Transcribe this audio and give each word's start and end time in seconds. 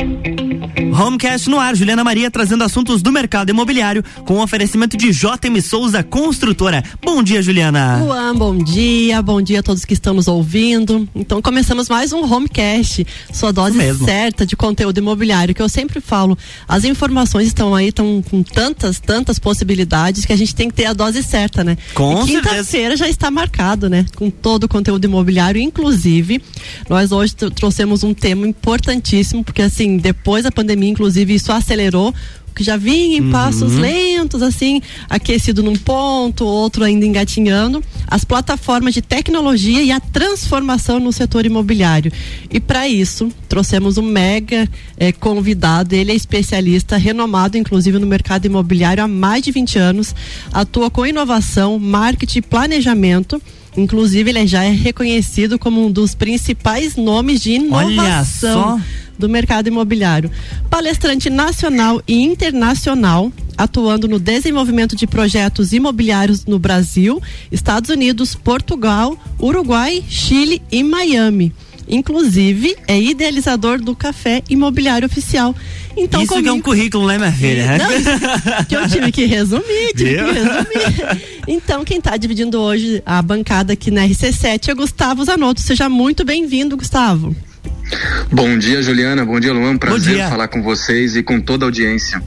thank 0.00 0.26
you 0.26 0.39
Homecast 1.00 1.48
no 1.48 1.58
ar, 1.58 1.74
Juliana 1.74 2.04
Maria 2.04 2.30
trazendo 2.30 2.62
assuntos 2.62 3.00
do 3.00 3.10
mercado 3.10 3.48
imobiliário 3.48 4.04
com 4.26 4.34
o 4.34 4.42
oferecimento 4.42 4.98
de 4.98 5.10
JM 5.12 5.58
Souza 5.62 6.02
Construtora. 6.02 6.84
Bom 7.02 7.22
dia, 7.22 7.40
Juliana. 7.40 8.02
Juan, 8.04 8.36
bom 8.36 8.58
dia, 8.58 9.22
bom 9.22 9.40
dia 9.40 9.60
a 9.60 9.62
todos 9.62 9.86
que 9.86 9.94
estão 9.94 10.12
nos 10.12 10.28
ouvindo. 10.28 11.08
Então 11.14 11.40
começamos 11.40 11.88
mais 11.88 12.12
um 12.12 12.30
Homecast, 12.30 13.06
sua 13.32 13.50
dose 13.50 13.78
certa 14.04 14.44
de 14.44 14.54
conteúdo 14.54 14.98
imobiliário, 14.98 15.54
que 15.54 15.62
eu 15.62 15.70
sempre 15.70 16.02
falo, 16.02 16.36
as 16.68 16.84
informações 16.84 17.46
estão 17.46 17.74
aí, 17.74 17.88
estão 17.88 18.22
com 18.28 18.42
tantas, 18.42 19.00
tantas 19.00 19.38
possibilidades 19.38 20.26
que 20.26 20.34
a 20.34 20.36
gente 20.36 20.54
tem 20.54 20.68
que 20.68 20.74
ter 20.74 20.84
a 20.84 20.92
dose 20.92 21.22
certa, 21.22 21.64
né? 21.64 21.78
Com 21.94 22.26
Quinta-feira 22.26 22.94
já 22.94 23.08
está 23.08 23.30
marcado, 23.30 23.88
né? 23.88 24.04
Com 24.16 24.28
todo 24.28 24.64
o 24.64 24.68
conteúdo 24.68 25.02
imobiliário, 25.02 25.62
inclusive, 25.62 26.42
nós 26.90 27.10
hoje 27.10 27.34
trouxemos 27.34 28.04
um 28.04 28.12
tema 28.12 28.46
importantíssimo, 28.46 29.42
porque 29.42 29.62
assim, 29.62 29.96
depois 29.96 30.44
da 30.44 30.52
pandemia 30.52 30.89
inclusive 30.90 31.34
isso 31.34 31.52
acelerou 31.52 32.12
que 32.54 32.64
já 32.64 32.76
vinha 32.76 33.16
em 33.16 33.30
passos 33.30 33.72
uhum. 33.72 33.80
lentos, 33.80 34.42
assim, 34.42 34.82
aquecido 35.08 35.62
num 35.62 35.76
ponto, 35.76 36.44
outro 36.44 36.84
ainda 36.84 37.06
engatinhando, 37.06 37.82
as 38.06 38.24
plataformas 38.24 38.92
de 38.92 39.00
tecnologia 39.00 39.82
e 39.82 39.90
a 39.90 40.00
transformação 40.00 41.00
no 41.00 41.12
setor 41.12 41.46
imobiliário. 41.46 42.12
E 42.50 42.60
para 42.60 42.88
isso, 42.88 43.30
trouxemos 43.48 43.96
um 43.98 44.02
mega 44.02 44.68
eh, 44.98 45.12
convidado, 45.12 45.94
ele 45.94 46.12
é 46.12 46.14
especialista, 46.14 46.96
renomado 46.96 47.56
inclusive 47.56 47.98
no 47.98 48.06
mercado 48.06 48.44
imobiliário 48.44 49.02
há 49.02 49.08
mais 49.08 49.42
de 49.42 49.52
20 49.52 49.78
anos, 49.78 50.14
atua 50.52 50.90
com 50.90 51.06
inovação, 51.06 51.78
marketing 51.78 52.38
e 52.38 52.42
planejamento. 52.42 53.40
Inclusive, 53.76 54.30
ele 54.30 54.46
já 54.46 54.64
é 54.64 54.70
reconhecido 54.70 55.58
como 55.58 55.86
um 55.86 55.90
dos 55.90 56.14
principais 56.14 56.96
nomes 56.96 57.40
de 57.40 57.52
inovação 57.52 58.82
do 59.20 59.28
mercado 59.28 59.68
imobiliário. 59.68 60.30
Palestrante 60.68 61.30
nacional 61.30 62.02
e 62.08 62.20
internacional, 62.20 63.32
atuando 63.56 64.08
no 64.08 64.18
desenvolvimento 64.18 64.96
de 64.96 65.06
projetos 65.06 65.72
imobiliários 65.72 66.44
no 66.46 66.58
Brasil, 66.58 67.22
Estados 67.52 67.90
Unidos, 67.90 68.34
Portugal, 68.34 69.16
Uruguai, 69.38 70.02
Chile 70.08 70.60
e 70.72 70.82
Miami. 70.82 71.52
Inclusive, 71.90 72.76
é 72.86 73.00
idealizador 73.00 73.80
do 73.80 73.96
Café 73.96 74.42
Imobiliário 74.48 75.06
Oficial. 75.06 75.54
Então, 75.96 76.22
Isso 76.22 76.32
comigo... 76.32 76.48
é 76.48 76.52
um 76.52 76.60
currículo, 76.60 77.08
né, 77.08 77.18
minha 77.18 77.32
filha? 77.32 77.78
Não, 77.78 78.64
que 78.64 78.76
eu 78.76 78.88
tive 78.88 79.10
que 79.10 79.24
resumir, 79.24 79.92
tive 79.96 80.14
que 80.14 80.32
resumir. 80.32 81.22
Então, 81.48 81.84
quem 81.84 81.98
está 81.98 82.16
dividindo 82.16 82.60
hoje 82.60 83.02
a 83.04 83.20
bancada 83.20 83.72
aqui 83.72 83.90
na 83.90 84.06
RC7 84.06 84.68
é 84.68 84.74
Gustavo 84.74 85.24
Zanotto. 85.24 85.60
Seja 85.60 85.88
muito 85.88 86.24
bem-vindo, 86.24 86.76
Gustavo. 86.76 87.34
Bom 88.30 88.56
dia, 88.58 88.82
Juliana. 88.82 89.24
Bom 89.24 89.40
dia, 89.40 89.52
Luan. 89.52 89.76
Prazer 89.76 90.28
falar 90.28 90.48
com 90.48 90.62
vocês 90.62 91.16
e 91.16 91.22
com 91.22 91.40
toda 91.40 91.64
a 91.64 91.68
audiência. 91.68 92.22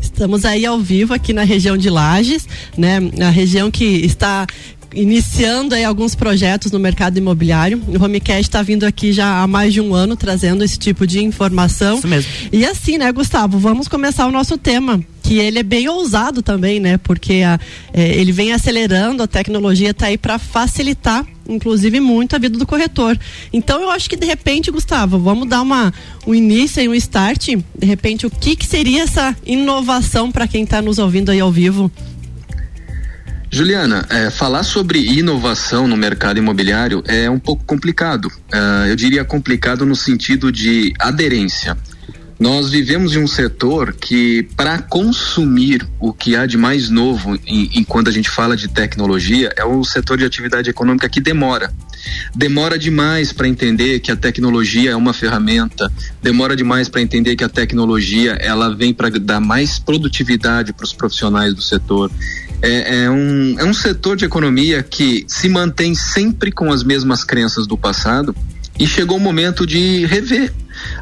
Estamos 0.00 0.44
aí 0.44 0.64
ao 0.64 0.78
vivo 0.78 1.14
aqui 1.14 1.32
na 1.32 1.42
região 1.42 1.76
de 1.76 1.90
Lages, 1.90 2.46
né? 2.76 2.98
A 3.20 3.30
região 3.30 3.70
que 3.70 3.84
está 3.84 4.46
iniciando 4.94 5.74
aí 5.74 5.84
alguns 5.84 6.14
projetos 6.14 6.72
no 6.72 6.78
mercado 6.78 7.18
imobiliário. 7.18 7.82
O 7.86 8.02
Homecast 8.02 8.42
está 8.42 8.62
vindo 8.62 8.84
aqui 8.84 9.12
já 9.12 9.42
há 9.42 9.46
mais 9.46 9.72
de 9.72 9.80
um 9.80 9.94
ano 9.94 10.16
trazendo 10.16 10.64
esse 10.64 10.78
tipo 10.78 11.06
de 11.06 11.22
informação. 11.22 11.98
Isso 11.98 12.08
mesmo. 12.08 12.30
E 12.52 12.64
assim, 12.64 12.98
né, 12.98 13.10
Gustavo, 13.12 13.58
vamos 13.58 13.88
começar 13.88 14.26
o 14.26 14.32
nosso 14.32 14.56
tema 14.56 15.00
que 15.22 15.38
ele 15.38 15.58
é 15.58 15.62
bem 15.62 15.88
ousado 15.88 16.40
também, 16.40 16.80
né? 16.80 16.98
Porque 16.98 17.42
a, 17.42 17.58
é, 17.92 18.14
ele 18.16 18.32
vem 18.32 18.52
acelerando, 18.52 19.22
a 19.22 19.26
tecnologia 19.26 19.90
está 19.90 20.06
aí 20.06 20.16
para 20.16 20.38
facilitar, 20.38 21.26
inclusive, 21.48 22.00
muito 22.00 22.34
a 22.34 22.38
vida 22.38 22.58
do 22.58 22.66
corretor. 22.66 23.18
Então 23.52 23.80
eu 23.80 23.90
acho 23.90 24.08
que 24.08 24.16
de 24.16 24.26
repente, 24.26 24.70
Gustavo, 24.70 25.18
vamos 25.18 25.48
dar 25.48 25.62
uma, 25.62 25.92
um 26.26 26.34
início 26.34 26.82
e 26.82 26.88
um 26.88 26.94
start. 26.94 27.48
De 27.78 27.86
repente, 27.86 28.26
o 28.26 28.30
que, 28.30 28.56
que 28.56 28.66
seria 28.66 29.02
essa 29.04 29.36
inovação 29.44 30.30
para 30.30 30.48
quem 30.48 30.64
está 30.64 30.82
nos 30.82 30.98
ouvindo 30.98 31.30
aí 31.30 31.40
ao 31.40 31.50
vivo? 31.50 31.90
Juliana, 33.50 34.04
é, 34.10 34.28
falar 34.28 34.64
sobre 34.64 34.98
inovação 34.98 35.86
no 35.86 35.96
mercado 35.96 36.38
imobiliário 36.38 37.02
é 37.06 37.30
um 37.30 37.38
pouco 37.38 37.64
complicado. 37.64 38.26
Uh, 38.26 38.86
eu 38.88 38.96
diria 38.96 39.24
complicado 39.24 39.86
no 39.86 39.94
sentido 39.94 40.50
de 40.50 40.92
aderência. 40.98 41.76
Nós 42.38 42.68
vivemos 42.68 43.16
em 43.16 43.18
um 43.18 43.26
setor 43.26 43.94
que, 43.94 44.46
para 44.54 44.78
consumir 44.82 45.86
o 45.98 46.12
que 46.12 46.36
há 46.36 46.44
de 46.44 46.58
mais 46.58 46.90
novo 46.90 47.38
em, 47.46 47.82
quando 47.84 48.08
a 48.08 48.12
gente 48.12 48.28
fala 48.28 48.54
de 48.54 48.68
tecnologia, 48.68 49.50
é 49.56 49.64
o 49.64 49.82
setor 49.82 50.18
de 50.18 50.24
atividade 50.24 50.68
econômica 50.68 51.08
que 51.08 51.18
demora. 51.18 51.72
Demora 52.34 52.78
demais 52.78 53.32
para 53.32 53.48
entender 53.48 54.00
que 54.00 54.12
a 54.12 54.16
tecnologia 54.16 54.90
é 54.90 54.96
uma 54.96 55.14
ferramenta, 55.14 55.90
demora 56.22 56.54
demais 56.54 56.90
para 56.90 57.00
entender 57.00 57.36
que 57.36 57.44
a 57.44 57.48
tecnologia 57.48 58.32
ela 58.32 58.74
vem 58.74 58.92
para 58.92 59.08
dar 59.18 59.40
mais 59.40 59.78
produtividade 59.78 60.74
para 60.74 60.84
os 60.84 60.92
profissionais 60.92 61.54
do 61.54 61.62
setor. 61.62 62.10
É, 62.60 63.04
é, 63.04 63.10
um, 63.10 63.56
é 63.58 63.64
um 63.64 63.74
setor 63.74 64.14
de 64.14 64.26
economia 64.26 64.82
que 64.82 65.24
se 65.26 65.48
mantém 65.48 65.94
sempre 65.94 66.52
com 66.52 66.70
as 66.70 66.84
mesmas 66.84 67.24
crenças 67.24 67.66
do 67.66 67.78
passado 67.78 68.36
e 68.78 68.86
chegou 68.86 69.16
o 69.16 69.20
momento 69.20 69.66
de 69.66 70.04
rever 70.04 70.52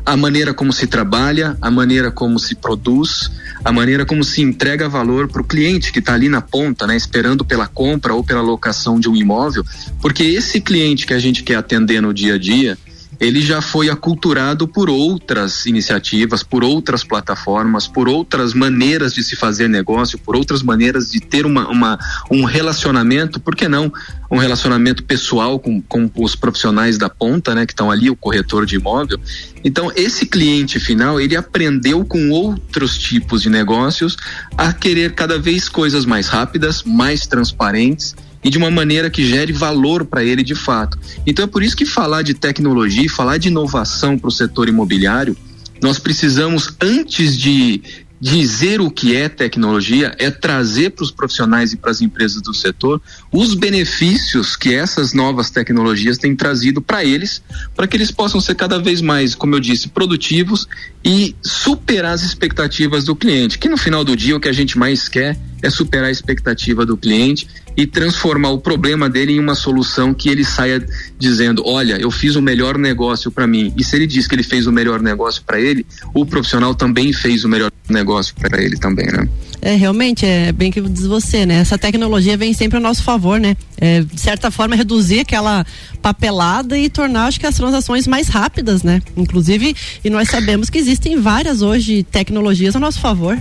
a 0.05 0.17
maneira 0.17 0.53
como 0.53 0.73
se 0.73 0.87
trabalha, 0.87 1.57
a 1.61 1.71
maneira 1.71 2.11
como 2.11 2.39
se 2.39 2.55
produz, 2.55 3.31
a 3.65 3.73
maneira 3.73 4.05
como 4.05 4.23
se 4.23 4.43
entrega 4.43 4.89
valor 4.89 5.29
para 5.29 5.41
o 5.41 5.45
cliente 5.45 5.93
que 5.93 5.99
está 5.99 6.15
ali 6.15 6.29
na 6.29 6.41
ponta, 6.41 6.87
né, 6.87 6.97
esperando 6.97 7.45
pela 7.45 7.67
compra 7.67 8.15
ou 8.15 8.23
pela 8.23 8.43
locação 8.43 9.01
de 9.01 9.09
um 9.09 9.17
imóvel, 9.17 9.65
porque 10.01 10.23
esse 10.23 10.61
cliente 10.61 11.07
que 11.07 11.15
a 11.15 11.19
gente 11.19 11.43
quer 11.43 11.57
atender 11.57 12.01
no 12.01 12.13
dia 12.13 12.35
a 12.35 12.39
dia, 12.39 12.79
ele 13.25 13.41
já 13.41 13.63
foi 13.63 13.89
aculturado 13.89 14.69
por 14.69 14.91
outras 14.91 15.65
iniciativas, 15.67 16.43
por 16.43 16.63
outras 16.63 17.03
plataformas, 17.03 17.89
por 17.89 18.09
outras 18.09 18.53
maneiras 18.53 19.15
de 19.15 19.25
se 19.25 19.35
fazer 19.35 19.69
negócio, 19.69 20.19
por 20.19 20.37
outras 20.37 20.63
maneiras 20.63 21.11
de 21.11 21.21
ter 21.21 21.47
uma, 21.47 21.69
uma 21.69 21.99
um 22.31 22.45
relacionamento, 22.45 23.41
por 23.41 23.57
que 23.57 23.67
não 23.67 23.91
um 24.31 24.37
relacionamento 24.37 25.03
pessoal 25.05 25.59
com, 25.59 25.81
com 25.81 26.11
os 26.17 26.35
profissionais 26.35 26.99
da 26.99 27.09
ponta, 27.09 27.55
né, 27.55 27.65
que 27.65 27.73
estão 27.73 27.91
ali, 27.91 28.11
o 28.11 28.17
corretor 28.17 28.67
de 28.67 28.77
imóvel. 28.77 29.19
Então, 29.65 29.91
esse 29.97 30.27
cliente 30.27 30.79
final, 30.79 31.21
ele 31.21 31.37
aprendeu 31.37 32.05
com 32.05 32.31
outros 32.31 32.99
tipos 32.99 33.43
de 33.43 33.49
negócios 33.49 34.17
a 34.59 34.73
querer 34.73 35.15
cada 35.15 35.39
vez 35.39 35.69
coisas 35.69 36.05
mais 36.05 36.29
rápidas, 36.29 36.83
mais 36.83 37.27
transparentes 37.27 38.15
e 38.45 38.51
de 38.51 38.59
uma 38.59 38.71
maneira 38.71 39.09
que 39.09 39.27
gere 39.27 39.53
valor 39.53 40.05
para 40.05 40.23
ele 40.23 40.43
de 40.43 40.55
fato. 40.55 40.99
Então 41.27 41.45
é 41.45 41.49
por 41.49 41.63
isso 41.63 41.75
que 41.75 41.87
falar 41.87 42.23
de 42.23 42.35
tecnologia, 42.35 43.09
falar 43.11 43.39
de 43.39 43.49
inovação 43.49 44.19
para 44.19 44.29
o 44.29 44.33
setor 44.33 44.69
imobiliário, 44.69 45.37
nós 45.83 45.99
precisamos, 45.99 46.75
antes 46.81 47.37
de 47.37 47.83
dizer 48.25 48.81
o 48.81 48.91
que 48.91 49.15
é 49.15 49.29
tecnologia, 49.29 50.17
é 50.19 50.31
trazer 50.31 50.89
para 50.93 51.03
os 51.03 51.11
profissionais 51.11 51.75
e 51.75 51.77
para 51.77 51.91
as 51.91 52.01
empresas 52.01 52.41
do 52.41 52.55
setor 52.55 52.99
os 53.31 53.53
benefícios 53.53 54.57
que 54.57 54.73
essas 54.75 55.13
novas 55.13 55.51
tecnologias 55.51 56.17
têm 56.17 56.35
trazido 56.35 56.81
para 56.81 57.05
eles, 57.05 57.43
para 57.77 57.87
que 57.87 57.95
eles 57.95 58.11
possam 58.11 58.41
ser 58.41 58.55
cada 58.55 58.79
vez 58.79 59.03
mais, 59.03 59.35
como 59.35 59.55
eu 59.55 59.61
disse, 59.61 59.89
produtivos 59.89 60.67
e 61.05 61.37
superar 61.43 62.15
as 62.15 62.23
expectativas 62.23 63.05
do 63.05 63.15
cliente, 63.15 63.59
que 63.59 63.69
no 63.69 63.77
final 63.77 64.03
do 64.03 64.17
dia 64.17 64.35
o 64.35 64.41
que 64.41 64.49
a 64.49 64.55
gente 64.55 64.79
mais 64.79 65.07
quer 65.07 65.39
é 65.63 65.69
superar 65.69 66.09
a 66.09 66.11
expectativa 66.11 66.87
do 66.87 66.97
cliente 66.97 67.47
e 67.77 67.87
transformar 67.87 68.51
o 68.51 68.59
problema 68.59 69.09
dele 69.09 69.33
em 69.33 69.41
uma 69.41 69.55
solução 69.55 70.15
que 70.15 70.31
ele 70.31 70.45
saia 70.45 70.87
dizendo: 71.19 71.63
olha, 71.67 71.99
eu 72.01 72.11
fiz 72.11 72.37
o 72.37 72.43
melhor 72.43 72.79
negócio 72.79 73.31
para 73.31 73.47
mim. 73.47 73.73
E 73.77 73.85
se 73.85 73.97
ele 73.97 74.07
diz 74.07 74.27
que 74.27 74.35
ele 74.35 74.43
fez 74.43 74.67
o 74.67 74.73
melhor 74.73 75.01
negócio 75.01 75.43
para 75.45 75.61
ele, 75.61 75.85
o 76.15 76.25
profissional 76.25 76.75
também 76.75 77.13
fez 77.13 77.45
o 77.45 77.49
melhor 77.49 77.71
negócio 77.93 78.35
para 78.35 78.63
ele 78.63 78.77
também, 78.77 79.07
né? 79.07 79.29
É, 79.61 79.75
realmente, 79.75 80.27
é 80.27 80.53
bem 80.53 80.71
que 80.71 80.81
diz 80.81 81.07
você, 81.07 81.47
né? 81.47 81.57
Essa 81.57 81.79
tecnologia 81.79 82.37
vem 82.37 82.53
sempre 82.53 82.79
a 82.79 82.81
nosso 82.81 83.03
favor, 83.03 83.41
né? 83.41 83.57
É, 83.79 84.03
de 84.03 84.21
certa 84.21 84.51
forma, 84.51 84.77
reduzir 84.77 85.21
aquela 85.21 85.65
papelada 86.03 86.77
e 86.77 86.89
tornar, 86.89 87.27
acho 87.27 87.41
que, 87.41 87.47
as 87.47 87.57
transações 87.57 88.07
mais 88.07 88.29
rápidas, 88.29 88.83
né? 88.83 89.01
Inclusive, 89.17 89.75
e 90.05 90.11
nós 90.11 90.29
sabemos 90.29 90.69
que 90.69 90.79
existem 90.79 91.21
várias 91.21 91.63
hoje 91.63 92.03
tecnologias 92.03 92.77
a 92.77 92.81
nosso 92.81 93.01
favor. 93.01 93.39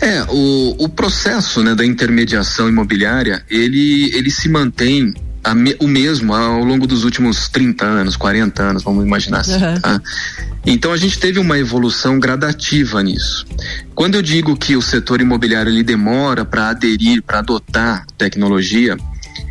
É, 0.00 0.24
o, 0.28 0.84
o 0.84 0.88
processo 0.88 1.62
né, 1.62 1.74
da 1.74 1.84
intermediação 1.84 2.68
imobiliária, 2.68 3.44
ele, 3.50 4.10
ele 4.14 4.30
se 4.30 4.48
mantém 4.48 5.12
me, 5.54 5.76
o 5.80 5.86
mesmo 5.86 6.34
ao 6.34 6.62
longo 6.64 6.86
dos 6.86 7.04
últimos 7.04 7.48
30 7.48 7.84
anos, 7.84 8.16
40 8.16 8.62
anos, 8.62 8.82
vamos 8.82 9.04
imaginar 9.04 9.40
assim. 9.40 9.54
Uhum. 9.54 9.80
Tá? 9.80 10.00
Então 10.66 10.92
a 10.92 10.96
gente 10.96 11.18
teve 11.18 11.38
uma 11.38 11.58
evolução 11.58 12.18
gradativa 12.18 13.02
nisso. 13.02 13.46
Quando 13.94 14.16
eu 14.16 14.22
digo 14.22 14.56
que 14.56 14.76
o 14.76 14.82
setor 14.82 15.20
imobiliário 15.20 15.70
ele 15.70 15.82
demora 15.82 16.44
para 16.44 16.68
aderir, 16.68 17.22
para 17.22 17.38
adotar 17.38 18.06
tecnologia, 18.16 18.96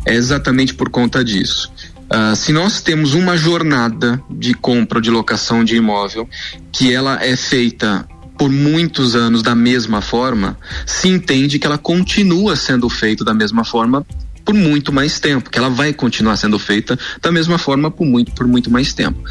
é 0.06 0.14
exatamente 0.14 0.74
por 0.74 0.90
conta 0.90 1.24
disso. 1.24 1.70
Uh, 2.10 2.34
se 2.34 2.52
nós 2.52 2.80
temos 2.80 3.12
uma 3.14 3.36
jornada 3.36 4.22
de 4.30 4.54
compra 4.54 4.98
ou 4.98 5.02
de 5.02 5.10
locação 5.10 5.62
de 5.62 5.76
imóvel 5.76 6.26
que 6.72 6.92
ela 6.92 7.22
é 7.22 7.36
feita 7.36 8.06
por 8.38 8.48
muitos 8.48 9.16
anos 9.16 9.42
da 9.42 9.54
mesma 9.54 10.00
forma, 10.00 10.56
se 10.86 11.08
entende 11.08 11.58
que 11.58 11.66
ela 11.66 11.76
continua 11.76 12.54
sendo 12.54 12.88
feita 12.88 13.24
da 13.24 13.34
mesma 13.34 13.64
forma 13.64 14.06
por 14.48 14.54
muito 14.54 14.90
mais 14.90 15.20
tempo, 15.20 15.50
que 15.50 15.58
ela 15.58 15.68
vai 15.68 15.92
continuar 15.92 16.34
sendo 16.38 16.58
feita 16.58 16.98
da 17.20 17.30
mesma 17.30 17.58
forma 17.58 17.90
por 17.90 18.06
muito, 18.06 18.32
por 18.32 18.48
muito 18.48 18.70
mais 18.70 18.94
tempo. 18.94 19.22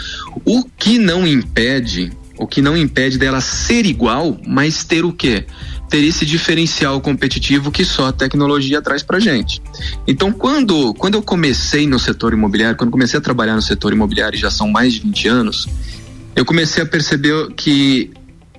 O 0.45 0.63
que 0.63 0.99
não 0.99 1.25
impede 1.25 2.11
o 2.39 2.45
que 2.45 2.61
não 2.61 2.77
impede 2.77 3.17
dela 3.17 3.41
ser 3.41 3.87
igual, 3.87 4.39
mas 4.45 4.83
ter 4.83 5.03
o 5.03 5.11
quê? 5.11 5.47
Ter 5.89 6.03
esse 6.03 6.23
diferencial 6.23 7.01
competitivo 7.01 7.71
que 7.71 7.83
só 7.83 8.09
a 8.09 8.11
tecnologia 8.11 8.79
traz 8.79 9.01
pra 9.01 9.19
gente. 9.19 9.59
Então, 10.05 10.31
quando, 10.31 10.93
quando 10.93 11.15
eu 11.15 11.23
comecei 11.23 11.87
no 11.87 11.97
setor 11.97 12.33
imobiliário, 12.33 12.77
quando 12.77 12.91
comecei 12.91 13.17
a 13.17 13.21
trabalhar 13.21 13.55
no 13.55 13.61
setor 13.63 13.93
imobiliário, 13.93 14.37
já 14.37 14.51
são 14.51 14.69
mais 14.69 14.93
de 14.93 14.99
20 14.99 15.27
anos, 15.29 15.67
eu 16.35 16.45
comecei 16.45 16.83
a 16.83 16.85
perceber 16.85 17.51
que 17.55 18.11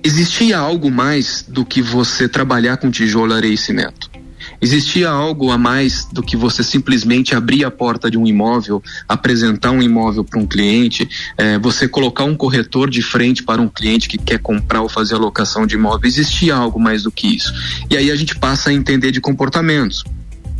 existia 0.03 0.57
algo 0.57 0.91
mais 0.91 1.45
do 1.47 1.63
que 1.63 1.81
você 1.81 2.27
trabalhar 2.27 2.75
com 2.75 2.91
tijolo, 2.91 3.33
areia 3.33 3.53
e 3.53 3.57
cimento. 3.57 4.18
Existia 4.61 5.09
algo 5.09 5.51
a 5.51 5.57
mais 5.57 6.05
do 6.11 6.21
que 6.21 6.35
você 6.35 6.63
simplesmente 6.63 7.33
abrir 7.33 7.63
a 7.63 7.71
porta 7.71 8.11
de 8.11 8.17
um 8.17 8.27
imóvel, 8.27 8.83
apresentar 9.07 9.71
um 9.71 9.81
imóvel 9.81 10.23
para 10.23 10.39
um 10.39 10.45
cliente, 10.45 11.07
é, 11.37 11.57
você 11.57 11.87
colocar 11.87 12.25
um 12.25 12.35
corretor 12.35 12.89
de 12.89 13.01
frente 13.01 13.43
para 13.43 13.61
um 13.61 13.69
cliente 13.69 14.09
que 14.09 14.17
quer 14.17 14.39
comprar 14.39 14.81
ou 14.81 14.89
fazer 14.89 15.15
a 15.15 15.17
locação 15.17 15.65
de 15.65 15.75
imóvel. 15.75 16.07
Existia 16.07 16.55
algo 16.55 16.79
mais 16.79 17.03
do 17.03 17.11
que 17.11 17.35
isso. 17.35 17.53
E 17.89 17.95
aí 17.95 18.11
a 18.11 18.15
gente 18.15 18.35
passa 18.35 18.69
a 18.69 18.73
entender 18.73 19.11
de 19.11 19.21
comportamentos. 19.21 20.03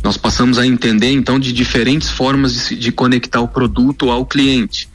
Nós 0.02 0.16
passamos 0.16 0.58
a 0.58 0.66
entender 0.66 1.10
então 1.12 1.38
de 1.38 1.52
diferentes 1.52 2.08
formas 2.08 2.68
de, 2.68 2.76
de 2.76 2.92
conectar 2.92 3.40
o 3.40 3.48
produto 3.48 4.10
ao 4.10 4.24
cliente. 4.24 4.88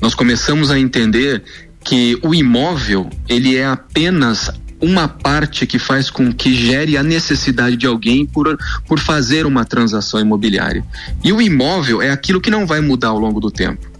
Nós 0.00 0.14
começamos 0.14 0.70
a 0.70 0.78
entender 0.78 1.42
que 1.82 2.18
o 2.22 2.34
imóvel 2.34 3.08
ele 3.28 3.56
é 3.56 3.66
apenas 3.66 4.50
uma 4.82 5.06
parte 5.06 5.64
que 5.64 5.78
faz 5.78 6.10
com 6.10 6.32
que 6.32 6.52
gere 6.52 6.96
a 6.96 7.04
necessidade 7.04 7.76
de 7.76 7.86
alguém 7.86 8.26
por, 8.26 8.58
por 8.84 8.98
fazer 8.98 9.46
uma 9.46 9.64
transação 9.64 10.18
imobiliária. 10.20 10.84
E 11.22 11.32
o 11.32 11.40
imóvel 11.40 12.02
é 12.02 12.10
aquilo 12.10 12.40
que 12.40 12.50
não 12.50 12.66
vai 12.66 12.80
mudar 12.80 13.08
ao 13.08 13.18
longo 13.18 13.38
do 13.38 13.48
tempo. 13.48 13.92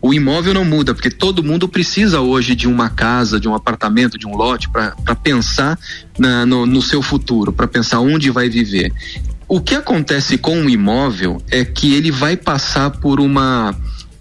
O 0.00 0.14
imóvel 0.14 0.54
não 0.54 0.64
muda, 0.64 0.94
porque 0.94 1.10
todo 1.10 1.42
mundo 1.42 1.68
precisa 1.68 2.20
hoje 2.20 2.54
de 2.54 2.68
uma 2.68 2.88
casa, 2.88 3.40
de 3.40 3.48
um 3.48 3.54
apartamento, 3.54 4.16
de 4.16 4.28
um 4.28 4.36
lote 4.36 4.68
para 4.68 4.92
pensar 5.16 5.76
na, 6.16 6.46
no, 6.46 6.64
no 6.64 6.80
seu 6.80 7.02
futuro, 7.02 7.52
para 7.52 7.66
pensar 7.66 7.98
onde 7.98 8.30
vai 8.30 8.48
viver. 8.48 8.92
O 9.48 9.60
que 9.60 9.74
acontece 9.74 10.38
com 10.38 10.62
o 10.62 10.70
imóvel 10.70 11.42
é 11.50 11.64
que 11.64 11.94
ele 11.94 12.12
vai 12.12 12.36
passar 12.36 12.90
por 12.90 13.18
uma, 13.18 13.74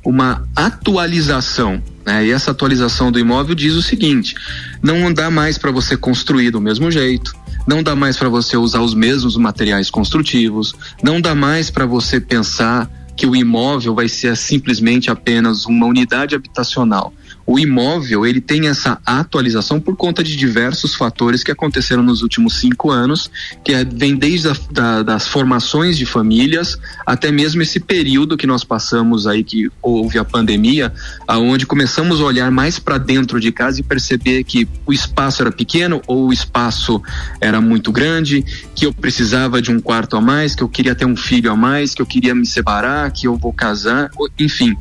uma 0.04 0.48
atualização 0.56 1.84
né? 2.08 2.25
E 2.25 2.31
essa 2.31 2.52
atualização 2.52 3.12
do 3.12 3.19
imóvel 3.19 3.54
diz 3.54 3.74
o 3.74 3.81
seguinte: 3.81 4.34
não 4.82 5.12
dá 5.12 5.30
mais 5.30 5.58
para 5.58 5.72
você 5.72 5.96
construir 5.98 6.52
do 6.52 6.62
mesmo 6.62 6.90
jeito, 6.92 7.34
não 7.68 7.84
dá 7.84 7.96
mais 7.96 8.18
para 8.18 8.30
você 8.30 8.56
usar 8.56 8.82
os 8.82 8.94
mesmos 8.94 9.36
materiais 9.36 9.90
construtivos, 9.90 10.74
não 11.04 11.20
dá 11.20 11.36
mais 11.36 11.70
para 11.70 11.86
você 11.86 12.20
pensar 12.20 12.90
que 13.16 13.26
o 13.26 13.36
imóvel 13.36 13.96
vai 13.96 14.08
ser 14.08 14.38
simplesmente 14.38 15.10
apenas 15.10 15.66
uma 15.66 15.88
unidade 15.88 16.36
habitacional 16.36 17.12
o 17.48 17.58
imóvel 17.58 18.26
ele 18.26 18.42
tem 18.42 18.68
essa 18.68 19.00
atualização 19.06 19.80
por 19.80 19.96
conta 19.96 20.22
de 20.22 20.36
diversos 20.36 20.94
fatores 20.94 21.46
que 21.46 21.52
aconteceram 21.52 22.04
nos 22.04 22.22
últimos 22.22 22.60
cinco 22.60 22.92
anos, 22.92 23.32
que 23.64 23.74
é, 23.74 23.86
vem 23.86 24.18
desde 24.18 24.50
a, 24.50 24.56
da, 24.70 25.02
das 25.02 25.30
formações 25.30 25.98
de 25.98 26.06
famílias 26.06 26.78
até 27.06 27.32
mesmo 27.32 27.62
esse 27.62 27.80
período 27.80 28.36
que 28.36 28.46
nós 28.46 28.66
passamos 28.66 29.26
aí 29.26 29.46
que 29.46 29.72
houve 29.82 30.20
a 30.20 30.26
pandemia, 30.26 30.94
aonde 31.26 31.66
começamos 31.66 32.20
a 32.20 32.26
olhar 32.26 32.52
mais 32.52 32.80
para 32.80 32.98
dentro 32.98 33.40
de 33.40 33.50
casa 33.50 33.80
e 33.80 33.84
perceber 33.84 34.44
que 34.44 34.68
o 34.86 34.92
espaço 34.92 35.42
era 35.42 35.52
pequeno 35.52 36.02
ou 36.06 36.28
o 36.28 36.34
espaço 36.34 37.02
era 37.40 37.62
muito 37.62 37.94
grande, 37.94 38.44
que 38.76 38.86
eu 38.86 38.94
precisava 38.94 39.62
de 39.62 39.72
um 39.72 39.80
quarto 39.80 40.18
a 40.18 40.22
mais, 40.22 40.54
que 40.54 40.64
eu 40.64 40.68
queria 40.68 40.94
ter 40.94 41.06
um 41.06 41.16
filho 41.16 41.50
a 41.50 41.56
mais, 41.56 41.96
que 41.96 42.02
eu 42.02 42.06
queria 42.06 42.36
me 42.36 42.46
separar, 42.46 43.10
que 43.12 43.26
eu 43.26 43.38
vou 43.38 43.54
casar, 43.54 44.12
enfim, 44.38 44.76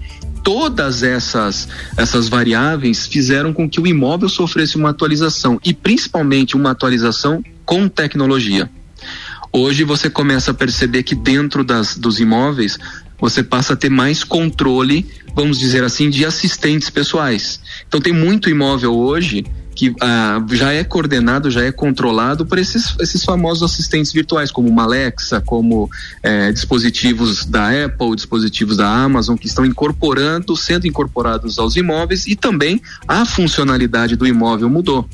todas 0.47 1.03
essas, 1.03 1.69
essas 1.97 2.29
variáveis 2.29 3.05
fizeram 3.05 3.53
com 3.53 3.69
que 3.69 3.81
o 3.81 3.87
imóvel 3.87 4.29
sofresse 4.29 4.77
uma 4.77 4.91
atualização 4.91 5.61
e 5.65 5.75
principalmente 5.75 6.55
uma 6.55 6.71
atualização 6.71 7.43
com 7.65 7.89
tecnologia. 7.89 8.71
Hoje 9.53 9.83
você 9.83 10.09
começa 10.09 10.53
a 10.53 10.55
perceber 10.55 11.03
que 11.03 11.17
dentro 11.17 11.65
das, 11.65 11.97
dos 11.97 12.21
imóveis 12.21 12.79
você 13.19 13.43
passa 13.43 13.73
a 13.73 13.77
ter 13.77 13.91
mais 13.91 14.23
controle, 14.23 15.05
vamos 15.35 15.59
dizer 15.59 15.83
assim, 15.83 16.09
de 16.09 16.25
assistentes 16.25 16.91
pessoais. 16.91 17.61
Então 17.89 18.01
tem 18.01 18.13
muito 18.13 18.49
imóvel 18.49 18.95
hoje 18.95 19.45
que 19.77 19.95
ah, 20.01 20.43
já 20.53 20.73
é 20.73 20.83
coordenado, 20.83 21.51
já 21.51 21.63
é 21.63 21.71
controlado 21.71 22.47
por 22.47 22.59
esses, 22.59 22.97
esses 22.99 23.23
famosos 23.23 23.63
assistentes 23.71 24.11
virtuais, 24.11 24.51
como 24.51 24.69
uma 24.69 24.85
Alexa, 24.85 25.39
como 25.41 25.91
eh, 26.23 26.51
dispositivos 26.51 27.45
da 27.45 27.69
Apple, 27.85 28.17
dispositivos 28.17 28.79
da 28.79 28.89
Amazon, 28.89 29.37
que 29.37 29.47
estão 29.47 29.67
incorporando, 29.67 30.57
sendo 30.57 30.87
incorporados 30.87 31.59
aos 31.59 31.77
imóveis 31.77 32.27
e 32.27 32.35
também 32.35 32.81
a 33.07 33.27
funcionalidade 33.27 34.17
do 34.17 34.27
imóvel 34.27 34.71
mudou. 34.71 35.07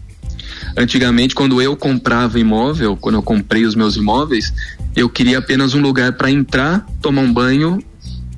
Antigamente, 0.76 1.34
quando 1.34 1.60
eu 1.60 1.76
comprava 1.76 2.38
imóvel, 2.38 2.96
quando 2.96 3.16
eu 3.16 3.22
comprei 3.22 3.64
os 3.64 3.74
meus 3.74 3.96
imóveis, 3.96 4.54
eu 4.94 5.08
queria 5.08 5.38
apenas 5.38 5.74
um 5.74 5.80
lugar 5.80 6.12
para 6.12 6.30
entrar, 6.30 6.86
tomar 7.00 7.22
um 7.22 7.32
banho 7.32 7.82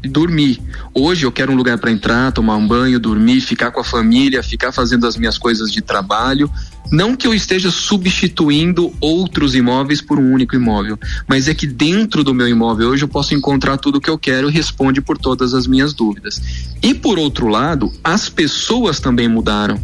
dormir. 0.08 0.60
Hoje 0.92 1.26
eu 1.26 1.32
quero 1.32 1.52
um 1.52 1.56
lugar 1.56 1.78
para 1.78 1.90
entrar, 1.90 2.32
tomar 2.32 2.56
um 2.56 2.66
banho, 2.66 3.00
dormir, 3.00 3.40
ficar 3.40 3.70
com 3.70 3.80
a 3.80 3.84
família, 3.84 4.42
ficar 4.42 4.72
fazendo 4.72 5.06
as 5.06 5.16
minhas 5.16 5.38
coisas 5.38 5.70
de 5.70 5.80
trabalho. 5.80 6.50
Não 6.90 7.16
que 7.16 7.26
eu 7.26 7.34
esteja 7.34 7.70
substituindo 7.70 8.92
outros 9.00 9.54
imóveis 9.54 10.00
por 10.00 10.18
um 10.18 10.32
único 10.32 10.54
imóvel, 10.54 10.98
mas 11.26 11.48
é 11.48 11.54
que 11.54 11.66
dentro 11.66 12.22
do 12.22 12.34
meu 12.34 12.48
imóvel 12.48 12.90
hoje 12.90 13.04
eu 13.04 13.08
posso 13.08 13.34
encontrar 13.34 13.78
tudo 13.78 13.96
o 13.96 14.00
que 14.00 14.10
eu 14.10 14.18
quero 14.18 14.48
e 14.48 14.52
responde 14.52 15.00
por 15.00 15.16
todas 15.16 15.54
as 15.54 15.66
minhas 15.66 15.94
dúvidas. 15.94 16.40
E 16.82 16.94
por 16.94 17.18
outro 17.18 17.48
lado, 17.48 17.92
as 18.02 18.28
pessoas 18.28 19.00
também 19.00 19.28
mudaram. 19.28 19.80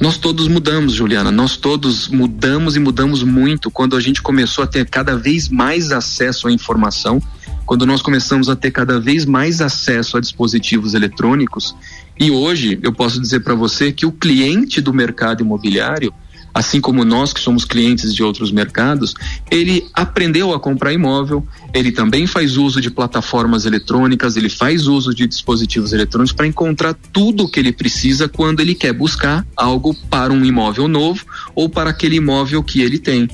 Nós 0.00 0.16
todos 0.16 0.48
mudamos, 0.48 0.94
Juliana. 0.94 1.30
Nós 1.30 1.58
todos 1.58 2.08
mudamos 2.08 2.74
e 2.74 2.80
mudamos 2.80 3.22
muito 3.22 3.70
quando 3.70 3.94
a 3.94 4.00
gente 4.00 4.22
começou 4.22 4.64
a 4.64 4.66
ter 4.66 4.88
cada 4.88 5.14
vez 5.14 5.50
mais 5.50 5.92
acesso 5.92 6.48
à 6.48 6.52
informação 6.52 7.20
quando 7.66 7.86
nós 7.86 8.02
começamos 8.02 8.48
a 8.48 8.56
ter 8.56 8.72
cada 8.72 8.98
vez 8.98 9.24
mais 9.24 9.60
acesso 9.60 10.16
a 10.16 10.20
dispositivos 10.20 10.94
eletrônicos. 10.94 11.76
E 12.18 12.28
hoje 12.28 12.80
eu 12.82 12.92
posso 12.92 13.20
dizer 13.20 13.40
para 13.40 13.54
você 13.54 13.92
que 13.92 14.04
o 14.04 14.10
cliente 14.10 14.80
do 14.80 14.92
mercado 14.92 15.42
imobiliário, 15.42 16.12
assim 16.52 16.80
como 16.80 17.04
nós 17.04 17.32
que 17.32 17.40
somos 17.40 17.64
clientes 17.64 18.14
de 18.14 18.22
outros 18.22 18.50
mercados, 18.50 19.14
ele 19.50 19.86
aprendeu 19.94 20.52
a 20.52 20.60
comprar 20.60 20.92
imóvel, 20.92 21.46
ele 21.72 21.92
também 21.92 22.26
faz 22.26 22.56
uso 22.56 22.80
de 22.80 22.90
plataformas 22.90 23.64
eletrônicas, 23.64 24.36
ele 24.36 24.48
faz 24.48 24.86
uso 24.86 25.14
de 25.14 25.26
dispositivos 25.26 25.92
eletrônicos 25.92 26.32
para 26.32 26.46
encontrar 26.46 26.94
tudo 27.12 27.44
o 27.44 27.48
que 27.48 27.60
ele 27.60 27.72
precisa 27.72 28.28
quando 28.28 28.60
ele 28.60 28.74
quer 28.74 28.92
buscar 28.92 29.46
algo 29.56 29.94
para 30.08 30.32
um 30.32 30.44
imóvel 30.44 30.88
novo 30.88 31.24
ou 31.54 31.68
para 31.68 31.90
aquele 31.90 32.16
imóvel 32.16 32.62
que 32.62 32.80
ele 32.80 32.98
tem. 32.98 33.28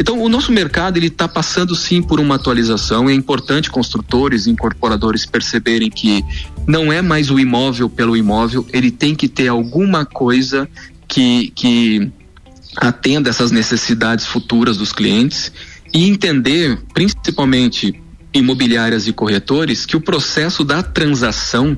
Então, 0.00 0.18
o 0.18 0.30
nosso 0.30 0.50
mercado 0.50 0.96
ele 0.96 1.08
está 1.08 1.28
passando 1.28 1.76
sim 1.76 2.00
por 2.00 2.18
uma 2.20 2.36
atualização. 2.36 3.06
É 3.06 3.12
importante 3.12 3.70
construtores 3.70 4.46
e 4.46 4.50
incorporadores 4.50 5.26
perceberem 5.26 5.90
que 5.90 6.24
não 6.66 6.90
é 6.90 7.02
mais 7.02 7.30
o 7.30 7.38
imóvel 7.38 7.86
pelo 7.90 8.16
imóvel, 8.16 8.66
ele 8.72 8.90
tem 8.90 9.14
que 9.14 9.28
ter 9.28 9.48
alguma 9.48 10.06
coisa 10.06 10.66
que, 11.06 11.52
que 11.54 12.10
atenda 12.76 13.30
essas 13.30 13.50
necessidades 13.50 14.26
futuras 14.26 14.76
dos 14.76 14.92
clientes 14.92 15.52
e 15.92 16.08
entender, 16.08 16.78
principalmente 16.94 18.00
imobiliárias 18.32 19.06
e 19.06 19.12
corretores, 19.12 19.84
que 19.84 19.96
o 19.96 20.00
processo 20.00 20.64
da 20.64 20.82
transação 20.82 21.76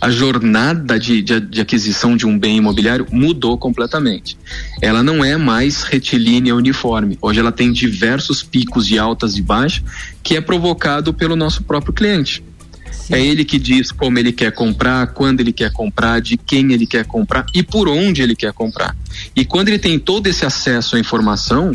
a 0.00 0.10
jornada 0.10 0.98
de, 0.98 1.22
de, 1.22 1.40
de, 1.40 1.60
aquisição 1.60 2.16
de 2.16 2.26
um 2.26 2.38
bem 2.38 2.56
imobiliário 2.56 3.06
mudou 3.10 3.56
completamente. 3.58 4.36
Ela 4.80 5.02
não 5.02 5.24
é 5.24 5.36
mais 5.36 5.82
retilínea 5.82 6.54
uniforme. 6.54 7.18
Hoje 7.20 7.40
ela 7.40 7.52
tem 7.52 7.72
diversos 7.72 8.42
picos 8.42 8.86
de 8.86 8.98
altas 8.98 9.36
e 9.36 9.42
baixas 9.42 9.82
que 10.22 10.36
é 10.36 10.40
provocado 10.40 11.12
pelo 11.12 11.36
nosso 11.36 11.62
próprio 11.62 11.92
cliente. 11.92 12.42
Sim. 12.90 13.14
É 13.14 13.24
ele 13.24 13.44
que 13.44 13.58
diz 13.58 13.90
como 13.90 14.18
ele 14.18 14.32
quer 14.32 14.52
comprar, 14.52 15.08
quando 15.08 15.40
ele 15.40 15.52
quer 15.52 15.72
comprar, 15.72 16.20
de 16.20 16.36
quem 16.36 16.72
ele 16.72 16.86
quer 16.86 17.04
comprar 17.04 17.46
e 17.54 17.62
por 17.62 17.88
onde 17.88 18.22
ele 18.22 18.36
quer 18.36 18.52
comprar. 18.52 18.96
E 19.34 19.44
quando 19.44 19.68
ele 19.68 19.78
tem 19.78 19.98
todo 19.98 20.26
esse 20.26 20.44
acesso 20.44 20.96
à 20.96 20.98
informação, 20.98 21.72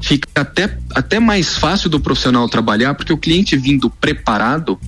fica 0.00 0.28
até, 0.34 0.76
até 0.94 1.20
mais 1.20 1.56
fácil 1.56 1.88
do 1.88 2.00
profissional 2.00 2.48
trabalhar, 2.48 2.94
porque 2.94 3.12
o 3.12 3.18
cliente 3.18 3.56
vindo 3.56 3.88
preparado, 3.88 4.78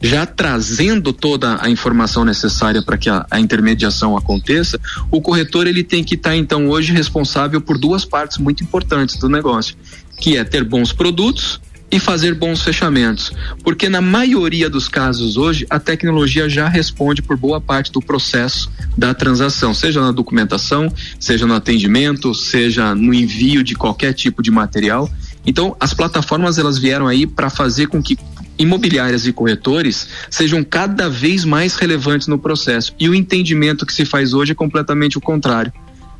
já 0.00 0.26
trazendo 0.26 1.12
toda 1.12 1.58
a 1.60 1.70
informação 1.70 2.24
necessária 2.24 2.82
para 2.82 2.98
que 2.98 3.08
a, 3.08 3.26
a, 3.30 3.40
intermediação 3.40 4.16
aconteça, 4.16 4.78
o 5.10 5.20
corretor 5.20 5.66
ele 5.66 5.82
tem 5.82 6.04
que 6.04 6.14
estar 6.14 6.30
tá, 6.30 6.36
então 6.36 6.68
hoje 6.68 6.92
responsável 6.92 7.60
por 7.60 7.78
duas 7.78 8.04
partes 8.04 8.38
muito 8.38 8.62
importantes 8.62 9.16
do 9.16 9.28
negócio, 9.28 9.76
que 10.20 10.36
é 10.36 10.44
ter 10.44 10.64
bons 10.64 10.92
produtos 10.92 11.60
e 11.90 11.98
fazer 11.98 12.34
bons 12.34 12.62
fechamentos, 12.62 13.32
porque 13.62 13.88
na 13.88 14.00
maioria 14.00 14.68
dos 14.68 14.88
casos 14.88 15.36
hoje 15.36 15.66
a 15.70 15.78
tecnologia 15.78 16.48
já 16.48 16.68
responde 16.68 17.22
por 17.22 17.36
boa 17.36 17.60
parte 17.60 17.90
do 17.90 18.00
processo 18.00 18.70
da 18.96 19.14
transação, 19.14 19.72
seja 19.72 20.00
na 20.00 20.12
documentação, 20.12 20.92
seja 21.18 21.46
no 21.46 21.54
atendimento, 21.54 22.34
seja 22.34 22.94
no 22.94 23.14
envio 23.14 23.62
de 23.62 23.74
qualquer 23.74 24.12
tipo 24.12 24.42
de 24.42 24.50
material. 24.50 25.10
Então, 25.46 25.74
as 25.80 25.94
plataformas 25.94 26.58
elas 26.58 26.78
vieram 26.78 27.06
aí 27.06 27.26
para 27.26 27.48
fazer 27.48 27.86
com 27.86 28.02
que 28.02 28.18
imobiliárias 28.58 29.26
e 29.26 29.32
corretores 29.32 30.08
sejam 30.28 30.64
cada 30.64 31.08
vez 31.08 31.44
mais 31.44 31.76
relevantes 31.76 32.26
no 32.26 32.38
processo. 32.38 32.92
E 32.98 33.08
o 33.08 33.14
entendimento 33.14 33.86
que 33.86 33.94
se 33.94 34.04
faz 34.04 34.34
hoje 34.34 34.52
é 34.52 34.54
completamente 34.54 35.16
o 35.16 35.20
contrário. 35.20 35.72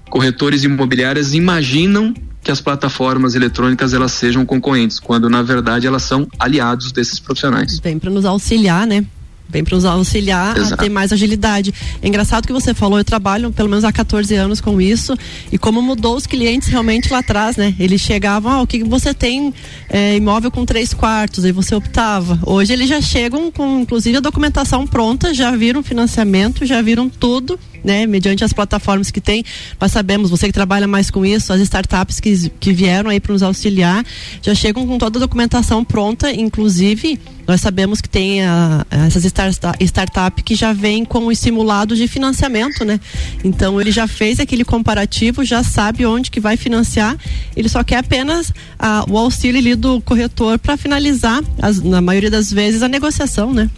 Corretores 0.08 0.64
imobiliárias 0.64 1.34
imaginam 1.34 2.14
que 2.42 2.50
as 2.50 2.60
plataformas 2.60 3.34
eletrônicas 3.34 3.92
elas 3.92 4.12
sejam 4.12 4.46
concorrentes, 4.46 4.98
quando 4.98 5.28
na 5.28 5.42
verdade 5.42 5.86
elas 5.86 6.02
são 6.02 6.26
aliados 6.38 6.92
desses 6.92 7.18
profissionais. 7.18 7.78
Vem 7.78 7.98
para 7.98 8.10
nos 8.10 8.24
auxiliar, 8.24 8.86
né? 8.86 9.04
Vem 9.50 9.64
para 9.64 9.74
nos 9.74 9.84
auxiliar 9.86 10.56
Exato. 10.56 10.74
a 10.74 10.76
ter 10.76 10.90
mais 10.90 11.10
agilidade. 11.10 11.72
É 12.02 12.08
engraçado 12.08 12.46
que 12.46 12.52
você 12.52 12.74
falou, 12.74 12.98
eu 12.98 13.04
trabalho 13.04 13.50
pelo 13.50 13.68
menos 13.68 13.82
há 13.82 13.90
14 13.90 14.34
anos 14.34 14.60
com 14.60 14.78
isso 14.78 15.16
e 15.50 15.56
como 15.56 15.80
mudou 15.80 16.16
os 16.16 16.26
clientes 16.26 16.68
realmente 16.68 17.10
lá 17.10 17.20
atrás, 17.20 17.56
né? 17.56 17.74
Eles 17.80 18.00
chegavam, 18.00 18.52
ah, 18.52 18.62
o 18.62 18.66
que 18.66 18.84
você 18.84 19.14
tem 19.14 19.54
é, 19.88 20.16
imóvel 20.16 20.50
com 20.50 20.66
três 20.66 20.92
quartos, 20.92 21.46
aí 21.46 21.52
você 21.52 21.74
optava. 21.74 22.38
Hoje 22.44 22.74
eles 22.74 22.88
já 22.88 23.00
chegam 23.00 23.50
com, 23.50 23.80
inclusive, 23.80 24.18
a 24.18 24.20
documentação 24.20 24.86
pronta, 24.86 25.32
já 25.32 25.50
viram 25.56 25.82
financiamento, 25.82 26.66
já 26.66 26.82
viram 26.82 27.08
tudo 27.08 27.58
né, 27.84 28.06
mediante 28.06 28.44
as 28.44 28.52
plataformas 28.52 29.10
que 29.10 29.20
tem, 29.20 29.44
nós 29.80 29.92
sabemos, 29.92 30.30
você 30.30 30.46
que 30.46 30.52
trabalha 30.52 30.86
mais 30.86 31.10
com 31.10 31.24
isso, 31.24 31.52
as 31.52 31.60
startups 31.60 32.20
que, 32.20 32.50
que 32.60 32.72
vieram 32.72 33.10
aí 33.10 33.20
para 33.20 33.32
nos 33.32 33.42
auxiliar, 33.42 34.04
já 34.42 34.54
chegam 34.54 34.86
com 34.86 34.98
toda 34.98 35.18
a 35.18 35.20
documentação 35.20 35.84
pronta, 35.84 36.30
inclusive 36.32 37.18
nós 37.46 37.62
sabemos 37.62 38.02
que 38.02 38.08
tem 38.08 38.44
a, 38.44 38.86
essas 38.90 39.24
startups 39.24 39.58
startup 39.80 40.42
que 40.42 40.54
já 40.54 40.74
vem 40.74 41.04
com 41.04 41.26
os 41.28 41.38
simulados 41.38 41.96
de 41.96 42.06
financiamento, 42.06 42.84
né? 42.84 43.00
Então 43.42 43.80
ele 43.80 43.90
já 43.90 44.06
fez 44.06 44.38
aquele 44.38 44.64
comparativo, 44.64 45.42
já 45.42 45.62
sabe 45.62 46.04
onde 46.04 46.30
que 46.30 46.40
vai 46.40 46.58
financiar, 46.58 47.16
ele 47.56 47.68
só 47.68 47.82
quer 47.82 47.98
apenas 47.98 48.52
a, 48.78 49.04
o 49.08 49.16
auxílio 49.16 49.58
ali 49.58 49.74
do 49.74 50.00
corretor 50.02 50.58
para 50.58 50.76
finalizar, 50.76 51.42
as, 51.60 51.82
na 51.82 52.02
maioria 52.02 52.30
das 52.30 52.52
vezes, 52.52 52.82
a 52.82 52.88
negociação, 52.88 53.54
né? 53.54 53.70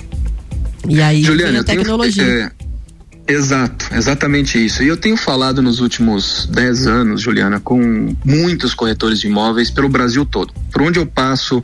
E 0.89 1.01
aí 1.01 1.23
Juliana, 1.23 1.61
a 1.61 1.65
tecnologia. 1.65 2.25
Tenho, 2.25 2.67
é 2.67 2.70
Exato, 3.31 3.87
exatamente 3.95 4.63
isso. 4.63 4.83
E 4.83 4.89
eu 4.89 4.97
tenho 4.97 5.17
falado 5.17 5.63
nos 5.63 5.79
últimos 5.79 6.49
10 6.51 6.87
anos, 6.89 7.21
Juliana, 7.21 7.61
com 7.61 8.15
muitos 8.25 8.75
corretores 8.75 9.21
de 9.21 9.29
imóveis 9.29 9.71
pelo 9.71 9.89
Brasil 9.89 10.27
todo. 10.27 10.53
Por 10.73 10.83
onde 10.83 10.99
eu 10.99 11.07
passo 11.07 11.63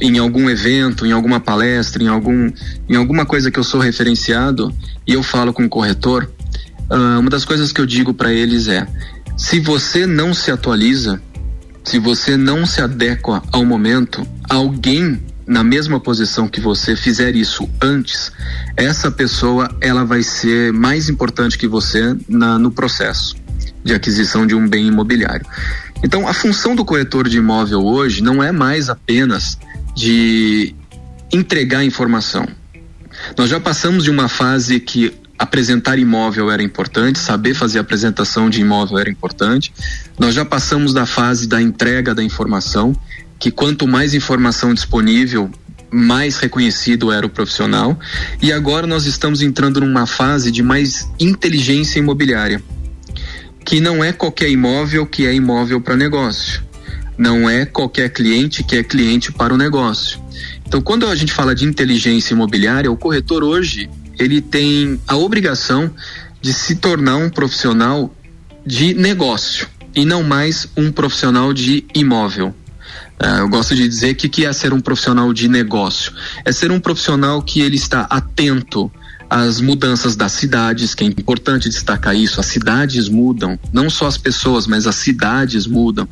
em 0.00 0.16
algum 0.18 0.48
evento, 0.48 1.04
em 1.04 1.10
alguma 1.10 1.40
palestra, 1.40 2.02
em, 2.02 2.06
algum, 2.06 2.48
em 2.88 2.94
alguma 2.94 3.26
coisa 3.26 3.50
que 3.50 3.58
eu 3.58 3.64
sou 3.64 3.80
referenciado 3.80 4.72
e 5.04 5.12
eu 5.12 5.22
falo 5.24 5.52
com 5.52 5.64
o 5.64 5.68
corretor, 5.68 6.30
uh, 6.88 7.18
uma 7.18 7.30
das 7.30 7.44
coisas 7.44 7.72
que 7.72 7.80
eu 7.80 7.86
digo 7.86 8.14
para 8.14 8.32
eles 8.32 8.68
é: 8.68 8.86
se 9.36 9.58
você 9.58 10.06
não 10.06 10.32
se 10.32 10.52
atualiza, 10.52 11.20
se 11.82 11.98
você 11.98 12.36
não 12.36 12.64
se 12.64 12.80
adequa 12.80 13.42
ao 13.50 13.64
momento, 13.64 14.24
alguém 14.48 15.20
na 15.48 15.64
mesma 15.64 15.98
posição 15.98 16.46
que 16.46 16.60
você 16.60 16.94
fizer 16.94 17.34
isso 17.34 17.68
antes, 17.80 18.30
essa 18.76 19.10
pessoa 19.10 19.74
ela 19.80 20.04
vai 20.04 20.22
ser 20.22 20.72
mais 20.74 21.08
importante 21.08 21.56
que 21.56 21.66
você 21.66 22.14
na, 22.28 22.58
no 22.58 22.70
processo 22.70 23.34
de 23.82 23.94
aquisição 23.94 24.46
de 24.46 24.54
um 24.54 24.68
bem 24.68 24.86
imobiliário. 24.86 25.46
Então, 26.04 26.28
a 26.28 26.34
função 26.34 26.76
do 26.76 26.84
corretor 26.84 27.28
de 27.28 27.38
imóvel 27.38 27.80
hoje 27.80 28.22
não 28.22 28.42
é 28.42 28.52
mais 28.52 28.90
apenas 28.90 29.58
de 29.96 30.74
entregar 31.32 31.82
informação. 31.82 32.46
Nós 33.36 33.48
já 33.48 33.58
passamos 33.58 34.04
de 34.04 34.10
uma 34.10 34.28
fase 34.28 34.78
que 34.78 35.12
apresentar 35.38 35.98
imóvel 35.98 36.50
era 36.50 36.62
importante, 36.62 37.18
saber 37.18 37.54
fazer 37.54 37.78
apresentação 37.78 38.50
de 38.50 38.60
imóvel 38.60 38.98
era 38.98 39.08
importante. 39.08 39.72
Nós 40.18 40.34
já 40.34 40.44
passamos 40.44 40.92
da 40.92 41.06
fase 41.06 41.48
da 41.48 41.62
entrega 41.62 42.14
da 42.14 42.22
informação 42.22 42.94
que 43.38 43.50
quanto 43.50 43.86
mais 43.86 44.14
informação 44.14 44.74
disponível, 44.74 45.50
mais 45.90 46.38
reconhecido 46.38 47.12
era 47.12 47.26
o 47.26 47.30
profissional. 47.30 47.98
E 48.42 48.52
agora 48.52 48.86
nós 48.86 49.06
estamos 49.06 49.42
entrando 49.42 49.80
numa 49.80 50.06
fase 50.06 50.50
de 50.50 50.62
mais 50.62 51.08
inteligência 51.18 51.98
imobiliária, 51.98 52.62
que 53.64 53.80
não 53.80 54.02
é 54.02 54.12
qualquer 54.12 54.50
imóvel 54.50 55.06
que 55.06 55.26
é 55.26 55.34
imóvel 55.34 55.80
para 55.80 55.96
negócio. 55.96 56.62
Não 57.16 57.50
é 57.50 57.66
qualquer 57.66 58.10
cliente 58.10 58.62
que 58.62 58.76
é 58.76 58.82
cliente 58.84 59.32
para 59.32 59.52
o 59.52 59.56
negócio. 59.56 60.20
Então, 60.64 60.80
quando 60.80 61.06
a 61.06 61.16
gente 61.16 61.32
fala 61.32 61.54
de 61.54 61.64
inteligência 61.64 62.32
imobiliária, 62.32 62.92
o 62.92 62.96
corretor 62.96 63.42
hoje 63.42 63.90
ele 64.18 64.40
tem 64.40 65.00
a 65.06 65.16
obrigação 65.16 65.90
de 66.40 66.52
se 66.52 66.76
tornar 66.76 67.16
um 67.16 67.30
profissional 67.30 68.14
de 68.64 68.94
negócio 68.94 69.66
e 69.94 70.04
não 70.04 70.22
mais 70.22 70.68
um 70.76 70.92
profissional 70.92 71.52
de 71.52 71.84
imóvel. 71.94 72.54
Uh, 73.22 73.40
eu 73.40 73.48
gosto 73.48 73.74
de 73.74 73.88
dizer 73.88 74.14
que 74.14 74.28
que 74.28 74.44
é 74.44 74.52
ser 74.52 74.72
um 74.72 74.80
profissional 74.80 75.32
de 75.32 75.48
negócio. 75.48 76.12
É 76.44 76.52
ser 76.52 76.70
um 76.70 76.78
profissional 76.78 77.42
que 77.42 77.60
ele 77.60 77.76
está 77.76 78.02
atento 78.02 78.90
as 79.30 79.60
mudanças 79.60 80.16
das 80.16 80.32
cidades, 80.32 80.94
que 80.94 81.04
é 81.04 81.06
importante 81.06 81.68
destacar 81.68 82.16
isso, 82.16 82.40
as 82.40 82.46
cidades 82.46 83.08
mudam, 83.08 83.58
não 83.72 83.90
só 83.90 84.06
as 84.06 84.16
pessoas, 84.16 84.66
mas 84.66 84.86
as 84.86 84.96
cidades 84.96 85.66
mudam. 85.66 86.08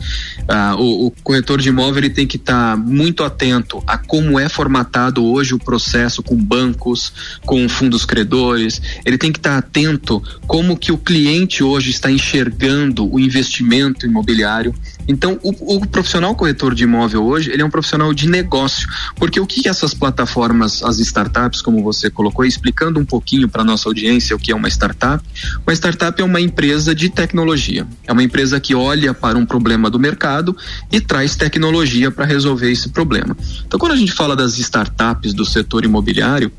Ah, 0.49 0.77
o, 0.79 1.07
o, 1.07 1.11
corretor 1.23 1.61
de 1.61 1.69
imóvel 1.69 2.05
ele 2.05 2.11
tem 2.11 2.27
que 2.27 2.37
estar 2.37 2.73
tá 2.73 2.77
muito 2.77 3.25
atento 3.25 3.83
a 3.87 3.97
como 3.97 4.39
é 4.39 4.49
formatado 4.49 5.25
hoje 5.25 5.55
o 5.55 5.59
processo 5.59 6.23
com 6.23 6.37
bancos, 6.37 7.13
com 7.45 7.67
fundos 7.69 8.05
credores, 8.05 8.83
ele 9.05 9.17
tem 9.17 9.33
que 9.33 9.39
estar 9.39 9.53
tá 9.53 9.59
atento 9.59 10.23
como 10.47 10.77
que 10.77 10.93
o 10.93 10.99
cliente 10.99 11.63
hoje 11.63 11.91
está 11.91 12.11
enxergando 12.11 13.11
o 13.13 13.19
investimento 13.19 14.05
imobiliário. 14.05 14.75
Então, 15.09 15.39
o, 15.43 15.77
o 15.77 15.87
profissional 15.87 16.35
corretor 16.35 16.75
de 16.75 16.85
imóvel 16.85 17.25
hoje, 17.25 17.51
ele 17.51 17.63
é 17.63 17.65
um 17.65 17.71
profissional 17.71 18.13
de 18.13 18.29
negócio, 18.29 18.89
porque 19.15 19.41
o 19.41 19.47
que 19.47 19.69
essas 19.69 19.95
plataformas, 19.95 20.83
as 20.83 20.99
startups, 20.99 21.63
como 21.63 21.83
você 21.83 22.11
colocou, 22.11 22.45
explicando 22.45 23.01
um 23.01 23.06
pouquinho 23.07 23.49
para 23.49 23.65
nossa 23.65 23.89
audiência 23.89 24.37
o 24.37 24.39
que 24.39 24.53
é 24.53 24.55
uma 24.55 24.69
startup. 24.69 25.25
Uma 25.67 25.73
startup 25.73 26.21
é 26.21 26.25
uma 26.25 26.41
empresa 26.41 26.95
de 26.95 27.09
tecnologia. 27.09 27.87
É 28.07 28.13
uma 28.13 28.23
empresa 28.23 28.61
que 28.61 28.75
olha 28.75 29.15
para 29.15 29.39
um 29.39 29.47
problema 29.47 29.89
do 29.89 29.99
mercado 29.99 30.57
e 30.93 31.01
traz 31.01 31.37
tecnologia 31.37 32.11
para 32.11 32.25
resolver 32.25 32.71
esse 32.71 32.89
problema. 32.91 33.37
Então, 33.67 33.79
quando 33.79 33.93
a 33.93 33.97
gente 33.97 34.13
fala 34.13 34.37
das 34.37 34.59
startups 34.59 35.33
do 35.33 35.45
setor 35.45 35.85
imobiliário, 35.85 36.53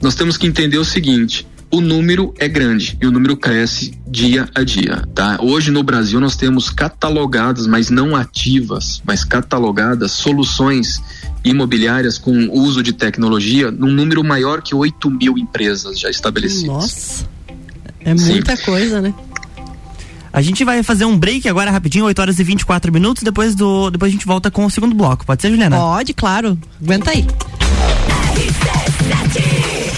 nós 0.00 0.14
temos 0.14 0.36
que 0.36 0.46
entender 0.46 0.78
o 0.78 0.84
seguinte: 0.84 1.46
o 1.70 1.80
número 1.80 2.34
é 2.38 2.48
grande 2.48 2.98
e 3.00 3.06
o 3.06 3.10
número 3.10 3.36
cresce 3.36 3.98
dia 4.06 4.48
a 4.54 4.62
dia, 4.64 5.04
tá? 5.14 5.38
Hoje 5.40 5.70
no 5.70 5.82
Brasil 5.82 6.18
nós 6.18 6.34
temos 6.34 6.68
catalogadas, 6.68 7.66
mas 7.66 7.90
não 7.90 8.16
ativas, 8.16 9.00
mas 9.06 9.24
catalogadas 9.24 10.10
soluções 10.10 11.00
imobiliárias 11.44 12.18
com 12.18 12.48
uso 12.50 12.82
de 12.82 12.92
tecnologia 12.92 13.70
num 13.70 13.90
número 13.92 14.24
maior 14.24 14.62
que 14.62 14.74
8 14.74 15.10
mil 15.10 15.38
empresas 15.38 15.98
já 15.98 16.10
estabelecidas. 16.10 16.66
Nossa, 16.66 17.28
é 18.00 18.14
muita 18.14 18.56
Sim. 18.56 18.64
coisa, 18.64 19.00
né? 19.00 19.14
A 20.32 20.42
gente 20.42 20.64
vai 20.64 20.82
fazer 20.82 21.04
um 21.04 21.18
break 21.18 21.48
agora 21.48 21.70
rapidinho, 21.70 22.04
8 22.04 22.20
horas 22.20 22.38
e 22.38 22.44
24 22.44 22.92
minutos, 22.92 23.22
depois 23.22 23.54
do 23.54 23.90
depois 23.90 24.10
a 24.10 24.12
gente 24.12 24.26
volta 24.26 24.50
com 24.50 24.64
o 24.64 24.70
segundo 24.70 24.94
bloco. 24.94 25.24
Pode 25.24 25.42
ser, 25.42 25.50
Juliana? 25.50 25.76
Pode, 25.76 26.14
claro. 26.14 26.58
Aguenta 26.82 27.10
aí. 27.10 27.26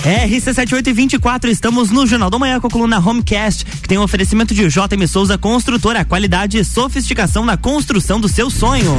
RC7824, 0.02 1.48
estamos 1.48 1.90
no 1.90 2.04
Jornal 2.06 2.28
da 2.28 2.38
Manhã 2.38 2.58
com 2.58 2.66
a 2.66 2.70
coluna 2.70 2.98
Homecast, 2.98 3.64
que 3.64 3.88
tem 3.88 3.98
um 3.98 4.02
oferecimento 4.02 4.52
de 4.52 4.66
JM 4.66 5.06
Souza 5.06 5.38
Construtora, 5.38 6.04
qualidade 6.04 6.58
e 6.58 6.64
sofisticação 6.64 7.44
na 7.44 7.56
construção 7.56 8.20
do 8.20 8.28
seu 8.28 8.50
sonho. 8.50 8.98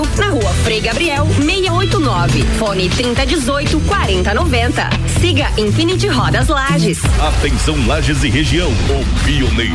na 0.00 0.30
rua 0.30 0.50
Frei 0.64 0.80
Gabriel 0.80 1.26
689. 1.36 2.42
Fone 2.58 2.88
3018 2.88 3.78
4090. 3.80 4.88
Siga 5.20 5.50
Infinity 5.58 6.08
Rodas 6.08 6.48
Lages. 6.48 6.98
Atenção 7.20 7.76
Lages 7.86 8.24
e 8.24 8.30
região, 8.30 8.70
o 8.70 9.24
pioneiro, 9.24 9.74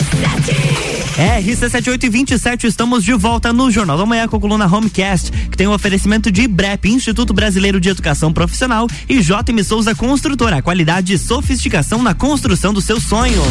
RC7827, 1.21 2.63
estamos 2.65 3.03
de 3.03 3.13
volta 3.13 3.53
no 3.53 3.69
Jornal 3.69 3.97
da 3.97 4.05
Manhã 4.05 4.27
com 4.27 4.37
a 4.37 4.39
coluna 4.39 4.65
Homecast, 4.65 5.31
que 5.31 5.57
tem 5.57 5.67
o 5.67 5.71
um 5.71 5.73
oferecimento 5.73 6.31
de 6.31 6.47
BREP, 6.47 6.89
Instituto 6.89 7.33
Brasileiro 7.33 7.79
de 7.79 7.89
Educação 7.89 8.33
Profissional, 8.33 8.87
e 9.07 9.19
JM 9.19 9.63
Souza 9.63 9.93
Construtora, 9.93 10.61
qualidade 10.61 11.13
e 11.13 11.17
sofisticação 11.17 12.01
na 12.01 12.13
construção 12.13 12.73
do 12.73 12.81
seu 12.81 12.99
sonho. 12.99 13.41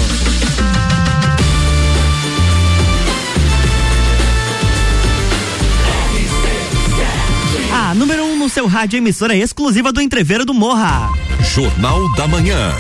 A 7.72 7.94
número 7.94 8.24
1 8.24 8.32
um 8.32 8.36
no 8.36 8.48
seu 8.48 8.66
rádio 8.66 8.98
emissora 8.98 9.34
exclusiva 9.34 9.92
do 9.92 10.00
Entreveiro 10.00 10.44
do 10.44 10.54
Morra. 10.54 11.08
Jornal 11.52 12.12
da 12.14 12.26
Manhã. 12.28 12.72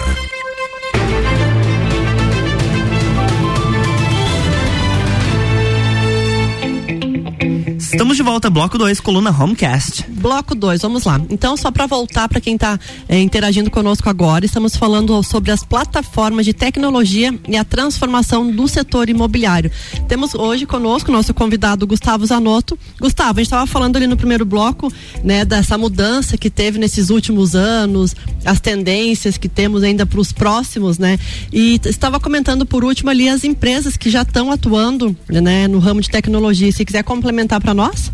Estamos 7.92 8.16
de 8.16 8.22
volta, 8.22 8.48
bloco 8.48 8.78
2, 8.78 9.00
coluna 9.00 9.30
Homecast. 9.36 10.04
Bloco 10.08 10.54
2, 10.54 10.80
vamos 10.80 11.04
lá. 11.04 11.20
Então, 11.28 11.56
só 11.56 11.72
para 11.72 11.86
voltar 11.86 12.28
para 12.28 12.40
quem 12.40 12.54
está 12.54 12.78
é, 13.08 13.20
interagindo 13.20 13.68
conosco 13.68 14.08
agora, 14.08 14.44
estamos 14.44 14.76
falando 14.76 15.20
sobre 15.24 15.50
as 15.50 15.64
plataformas 15.64 16.46
de 16.46 16.52
tecnologia 16.52 17.36
e 17.48 17.56
a 17.56 17.64
transformação 17.64 18.48
do 18.48 18.68
setor 18.68 19.10
imobiliário. 19.10 19.72
Temos 20.06 20.36
hoje 20.36 20.66
conosco 20.66 21.10
nosso 21.10 21.34
convidado 21.34 21.84
Gustavo 21.84 22.24
Zanotto. 22.24 22.78
Gustavo, 23.00 23.40
a 23.40 23.42
gente 23.42 23.46
estava 23.48 23.66
falando 23.66 23.96
ali 23.96 24.06
no 24.06 24.16
primeiro 24.16 24.44
bloco, 24.44 24.90
né, 25.24 25.44
dessa 25.44 25.76
mudança 25.76 26.38
que 26.38 26.48
teve 26.48 26.78
nesses 26.78 27.10
últimos 27.10 27.56
anos, 27.56 28.14
as 28.44 28.60
tendências 28.60 29.36
que 29.36 29.48
temos 29.48 29.82
ainda 29.82 30.06
para 30.06 30.20
os 30.20 30.30
próximos, 30.30 30.96
né? 30.96 31.18
E 31.52 31.80
estava 31.84 32.20
comentando 32.20 32.64
por 32.64 32.84
último 32.84 33.10
ali 33.10 33.28
as 33.28 33.42
empresas 33.42 33.96
que 33.96 34.08
já 34.08 34.22
estão 34.22 34.52
atuando, 34.52 35.14
né, 35.28 35.66
no 35.66 35.80
ramo 35.80 36.00
de 36.00 36.08
tecnologia. 36.08 36.70
Se 36.70 36.84
quiser 36.84 37.02
complementar 37.02 37.60
para 37.60 37.74
nós? 37.80 38.12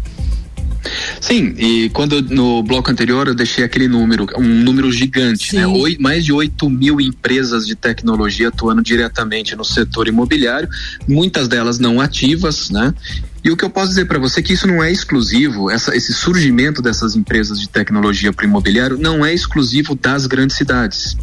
Sim, 1.21 1.55
e 1.59 1.89
quando 1.91 2.23
no 2.23 2.63
bloco 2.63 2.91
anterior 2.91 3.27
eu 3.27 3.35
deixei 3.35 3.65
aquele 3.65 3.89
número, 3.89 4.27
um 4.39 4.63
número 4.63 4.91
gigante, 4.93 5.51
Sim. 5.51 5.57
né? 5.57 5.67
Oi, 5.67 5.97
mais 5.99 6.25
de 6.25 6.33
8 6.33 6.71
mil 6.71 7.01
empresas 7.01 7.67
de 7.67 7.75
tecnologia 7.75 8.49
atuando 8.49 8.83
diretamente 8.83 9.57
no 9.57 9.65
setor 9.65 10.07
imobiliário, 10.07 10.69
muitas 11.09 11.49
delas 11.49 11.79
não 11.81 12.01
ativas, 12.01 12.71
né? 12.71 12.95
E 13.45 13.51
o 13.51 13.57
que 13.57 13.65
eu 13.65 13.71
posso 13.71 13.89
dizer 13.89 14.07
para 14.07 14.19
você 14.19 14.41
é 14.41 14.43
que 14.43 14.53
isso 14.53 14.67
não 14.67 14.83
é 14.83 14.91
exclusivo, 14.91 15.71
essa, 15.71 15.95
esse 15.97 16.13
surgimento 16.13 16.83
dessas 16.83 17.15
empresas 17.15 17.61
de 17.61 17.69
tecnologia 17.69 18.33
para 18.33 18.45
imobiliário 18.45 18.99
não 18.99 19.25
é 19.25 19.33
exclusivo 19.33 19.95
das 19.95 20.27
grandes 20.27 20.57
cidades. 20.57 21.17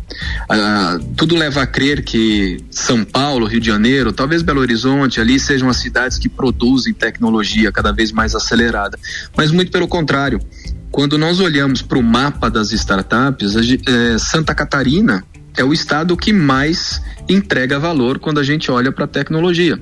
Ah, 0.49 0.99
tudo 1.17 1.35
leva 1.35 1.61
a 1.61 1.67
crer 1.67 2.03
que 2.03 2.63
São 2.71 3.03
Paulo, 3.03 3.45
Rio 3.45 3.59
de 3.59 3.67
Janeiro, 3.67 4.13
talvez 4.13 4.41
Belo 4.41 4.61
Horizonte, 4.61 5.19
ali 5.19 5.39
sejam 5.39 5.69
as 5.69 5.77
cidades 5.77 6.17
que 6.17 6.29
produzem 6.29 6.93
tecnologia 6.93 7.71
cada 7.71 7.91
vez 7.91 8.11
mais 8.11 8.35
acelerada. 8.35 8.97
Mas 9.35 9.51
muito 9.51 9.71
pelo 9.71 9.87
contrário. 9.87 10.39
Quando 10.91 11.17
nós 11.17 11.39
olhamos 11.39 11.81
para 11.81 11.97
o 11.97 12.03
mapa 12.03 12.51
das 12.51 12.71
startups, 12.71 13.55
é, 13.55 14.17
Santa 14.19 14.53
Catarina 14.53 15.25
é 15.57 15.63
o 15.63 15.73
estado 15.73 16.15
que 16.17 16.33
mais 16.33 17.01
entrega 17.27 17.79
valor 17.79 18.19
quando 18.19 18.39
a 18.39 18.43
gente 18.43 18.69
olha 18.71 18.91
para 18.91 19.05
a 19.05 19.07
tecnologia. 19.07 19.81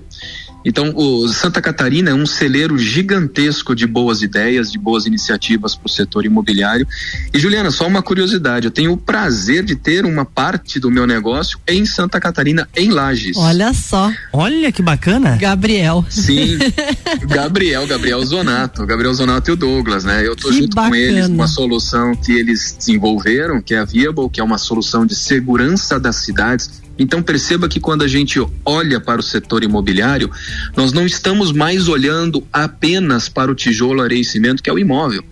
Então, 0.64 0.94
o 0.96 1.28
Santa 1.30 1.62
Catarina 1.62 2.12
é 2.12 2.14
um 2.14 2.26
celeiro 2.26 2.78
gigantesco 2.78 3.76
de 3.76 3.88
boas 3.88 4.22
ideias, 4.22 4.72
de 4.72 4.78
boas 4.78 5.06
iniciativas 5.06 5.76
para 5.76 5.88
o 5.88 5.90
setor 5.90 6.26
imobiliário. 6.26 6.88
E 7.34 7.40
Juliana, 7.40 7.72
só 7.72 7.88
uma 7.88 8.02
curiosidade, 8.02 8.66
eu 8.66 8.72
tenho 8.72 8.94
o 8.94 8.98
prazer 8.98 9.64
de 9.64 9.76
ter 9.76 10.06
uma 10.06 10.26
parte 10.26 10.80
do 10.80 10.92
meu 10.92 11.08
negócio 11.08 11.60
em 11.68 11.86
Santa 11.86 12.20
Catarina, 12.20 12.68
em 12.76 12.92
Lages. 12.92 13.38
Olha 13.38 13.74
só. 13.74 14.12
Olha 14.32 14.72
que 14.72 14.82
bacana. 14.82 15.38
Gabriel. 15.38 16.06
Sim. 16.10 16.58
Gabriel, 17.28 17.88
Gabriel 17.88 18.24
Zonato, 18.24 18.86
Gabriel 18.86 19.14
Zonato 19.14 19.50
e 19.50 19.54
o 19.54 19.56
Douglas, 19.56 20.04
né? 20.04 20.26
Eu 20.26 20.36
tô 20.36 20.50
que 20.50 20.58
junto 20.58 20.76
bacana. 20.76 20.90
com 20.90 20.96
eles 20.96 21.28
uma 21.28 21.48
solução 21.48 22.16
que 22.16 22.32
eles 22.32 22.76
desenvolveram, 22.78 23.62
que 23.62 23.74
é 23.74 23.80
a 23.80 23.86
Viable, 23.86 24.30
que 24.30 24.40
é 24.40 24.44
uma 24.44 24.58
solução 24.58 25.06
de 25.06 25.16
segurança 25.16 26.00
das 26.00 26.18
cidades 26.18 26.82
então 26.98 27.22
perceba 27.22 27.68
que 27.68 27.80
quando 27.80 28.04
a 28.04 28.08
gente 28.08 28.40
olha 28.66 29.00
para 29.00 29.20
o 29.20 29.24
setor 29.24 29.64
imobiliário, 29.64 30.30
nós 30.76 30.94
não 30.94 31.06
estamos 31.06 31.52
mais 31.52 31.88
olhando 31.88 32.46
apenas 32.52 33.28
para 33.28 33.52
o 33.52 33.56
tijolo, 33.56 34.02
areia 34.02 34.22
e 34.22 34.26
cimento, 34.26 34.62
que 34.62 34.70
é 34.70 34.74
o 34.74 34.80
imóvel. 34.80 35.24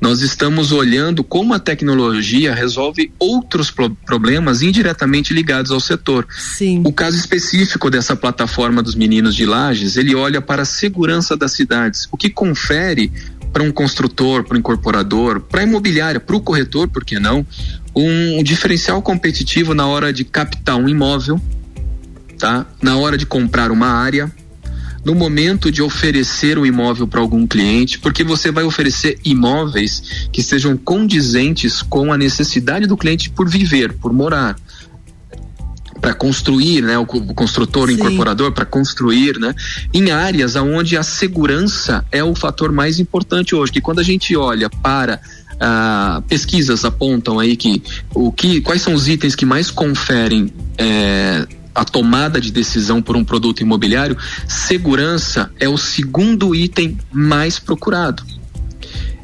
Nós 0.00 0.20
estamos 0.20 0.70
olhando 0.70 1.24
como 1.24 1.54
a 1.54 1.58
tecnologia 1.58 2.54
resolve 2.54 3.10
outros 3.18 3.70
pro 3.70 3.88
problemas 3.88 4.60
indiretamente 4.60 5.32
ligados 5.32 5.70
ao 5.70 5.80
setor. 5.80 6.26
Sim. 6.36 6.82
O 6.84 6.92
caso 6.92 7.16
específico 7.16 7.88
dessa 7.88 8.14
plataforma 8.14 8.82
dos 8.82 8.94
meninos 8.94 9.34
de 9.34 9.46
Lages, 9.46 9.96
ele 9.96 10.14
olha 10.14 10.42
para 10.42 10.62
a 10.62 10.66
segurança 10.66 11.36
das 11.36 11.52
cidades, 11.52 12.06
o 12.12 12.18
que 12.18 12.28
confere 12.28 13.10
para 13.50 13.62
um 13.62 13.70
construtor, 13.70 14.44
para 14.44 14.56
um 14.56 14.58
incorporador, 14.58 15.40
para 15.40 15.60
a 15.60 15.64
imobiliária, 15.64 16.20
para 16.20 16.36
o 16.36 16.40
corretor, 16.40 16.88
por 16.88 17.04
que 17.04 17.18
não, 17.20 17.46
um 17.94 18.42
diferencial 18.42 19.00
competitivo 19.00 19.74
na 19.74 19.86
hora 19.86 20.12
de 20.12 20.24
captar 20.24 20.76
um 20.76 20.88
imóvel, 20.88 21.40
tá? 22.38 22.66
Na 22.82 22.96
hora 22.96 23.16
de 23.16 23.24
comprar 23.24 23.70
uma 23.70 23.88
área, 23.88 24.30
no 25.04 25.14
momento 25.14 25.70
de 25.70 25.82
oferecer 25.82 26.58
o 26.58 26.64
imóvel 26.64 27.06
para 27.06 27.20
algum 27.20 27.46
cliente, 27.46 27.98
porque 27.98 28.24
você 28.24 28.50
vai 28.50 28.64
oferecer 28.64 29.18
imóveis 29.24 30.28
que 30.32 30.42
sejam 30.42 30.76
condizentes 30.76 31.82
com 31.82 32.12
a 32.12 32.16
necessidade 32.16 32.86
do 32.86 32.96
cliente 32.96 33.30
por 33.30 33.48
viver, 33.48 33.92
por 33.92 34.12
morar 34.12 34.56
para 36.00 36.12
construir, 36.12 36.82
né, 36.82 36.98
o 36.98 37.06
construtor, 37.06 37.88
o 37.88 37.90
incorporador 37.90 38.52
para 38.52 38.66
construir, 38.66 39.38
né, 39.38 39.54
em 39.90 40.10
áreas 40.10 40.54
aonde 40.54 40.98
a 40.98 41.02
segurança 41.02 42.04
é 42.12 42.22
o 42.22 42.34
fator 42.34 42.70
mais 42.70 42.98
importante 42.98 43.54
hoje, 43.54 43.72
que 43.72 43.80
quando 43.80 44.00
a 44.00 44.02
gente 44.02 44.36
olha 44.36 44.68
para 44.68 45.18
ah, 45.60 46.22
pesquisas 46.28 46.84
apontam 46.84 47.38
aí 47.38 47.56
que 47.56 47.82
o 48.14 48.32
que 48.32 48.60
quais 48.60 48.82
são 48.82 48.94
os 48.94 49.08
itens 49.08 49.34
que 49.34 49.46
mais 49.46 49.70
conferem 49.70 50.52
é, 50.78 51.46
a 51.74 51.84
tomada 51.84 52.40
de 52.40 52.52
decisão 52.52 53.02
por 53.02 53.16
um 53.16 53.24
produto 53.24 53.60
imobiliário, 53.60 54.16
segurança 54.46 55.50
é 55.58 55.68
o 55.68 55.76
segundo 55.76 56.54
item 56.54 56.96
mais 57.12 57.58
procurado. 57.58 58.22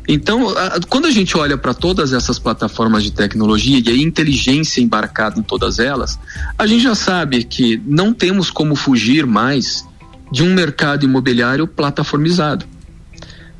Então, 0.08 0.48
a, 0.58 0.80
quando 0.88 1.06
a 1.06 1.10
gente 1.10 1.36
olha 1.36 1.56
para 1.56 1.72
todas 1.72 2.12
essas 2.12 2.38
plataformas 2.38 3.04
de 3.04 3.12
tecnologia 3.12 3.80
e 3.80 3.88
a 3.88 3.96
inteligência 3.96 4.80
embarcada 4.80 5.38
em 5.38 5.42
todas 5.42 5.78
elas, 5.78 6.18
a 6.58 6.66
gente 6.66 6.82
já 6.82 6.96
sabe 6.96 7.44
que 7.44 7.80
não 7.86 8.12
temos 8.12 8.50
como 8.50 8.74
fugir 8.74 9.24
mais 9.24 9.86
de 10.32 10.42
um 10.42 10.52
mercado 10.52 11.04
imobiliário 11.04 11.66
plataformizado. 11.66 12.66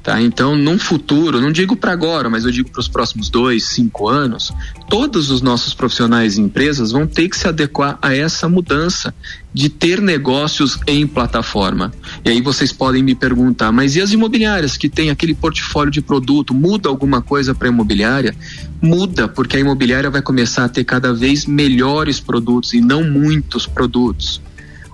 Tá? 0.03 0.21
Então, 0.23 0.57
num 0.57 0.79
futuro, 0.79 1.43
não 1.43 1.53
digo 1.53 1.77
para 1.77 1.93
agora, 1.93 2.31
mas 2.31 2.47
eu 2.47 2.51
digo 2.51 2.71
para 2.71 2.81
os 2.81 2.89
próximos 2.89 3.29
dois, 3.29 3.69
cinco 3.69 4.09
anos, 4.09 4.51
todos 4.89 5.31
os 5.31 5.43
nossos 5.43 5.75
profissionais 5.75 6.39
e 6.39 6.41
empresas 6.41 6.91
vão 6.91 7.07
ter 7.07 7.29
que 7.29 7.37
se 7.37 7.47
adequar 7.47 7.99
a 8.01 8.15
essa 8.15 8.49
mudança 8.49 9.15
de 9.53 9.69
ter 9.69 10.01
negócios 10.01 10.79
em 10.87 11.07
plataforma. 11.07 11.93
E 12.25 12.31
aí 12.31 12.41
vocês 12.41 12.73
podem 12.73 13.03
me 13.03 13.15
perguntar, 13.15 13.73
mas 13.73 13.95
e 13.95 14.01
as 14.01 14.11
imobiliárias 14.13 14.79
que 14.79 14.89
têm 14.89 15.11
aquele 15.11 15.35
portfólio 15.35 15.93
de 15.93 16.01
produto? 16.01 16.55
Muda 16.55 16.89
alguma 16.89 17.21
coisa 17.21 17.55
para 17.55 17.69
a 17.69 17.71
imobiliária? 17.71 18.35
Muda, 18.81 19.29
porque 19.29 19.59
a 19.59 19.61
imobiliária 19.61 20.09
vai 20.09 20.23
começar 20.23 20.65
a 20.65 20.69
ter 20.69 20.85
cada 20.85 21.13
vez 21.13 21.45
melhores 21.45 22.19
produtos 22.19 22.73
e 22.73 22.81
não 22.81 23.05
muitos 23.05 23.67
produtos. 23.67 24.41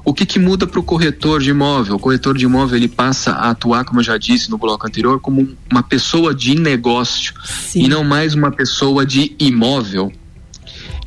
O 0.06 0.14
que, 0.14 0.24
que 0.24 0.38
muda 0.38 0.68
para 0.68 0.78
o 0.78 0.84
corretor 0.84 1.42
de 1.42 1.50
imóvel? 1.50 1.96
O 1.96 1.98
corretor 1.98 2.38
de 2.38 2.44
imóvel 2.44 2.76
ele 2.76 2.86
passa 2.86 3.32
a 3.32 3.50
atuar, 3.50 3.84
como 3.84 3.98
eu 3.98 4.04
já 4.04 4.16
disse 4.16 4.48
no 4.48 4.56
bloco 4.56 4.86
anterior, 4.86 5.18
como 5.18 5.48
uma 5.68 5.82
pessoa 5.82 6.32
de 6.32 6.54
negócio 6.54 7.34
Sim. 7.44 7.82
e 7.82 7.88
não 7.88 8.04
mais 8.04 8.32
uma 8.32 8.52
pessoa 8.52 9.04
de 9.04 9.34
imóvel. 9.36 10.12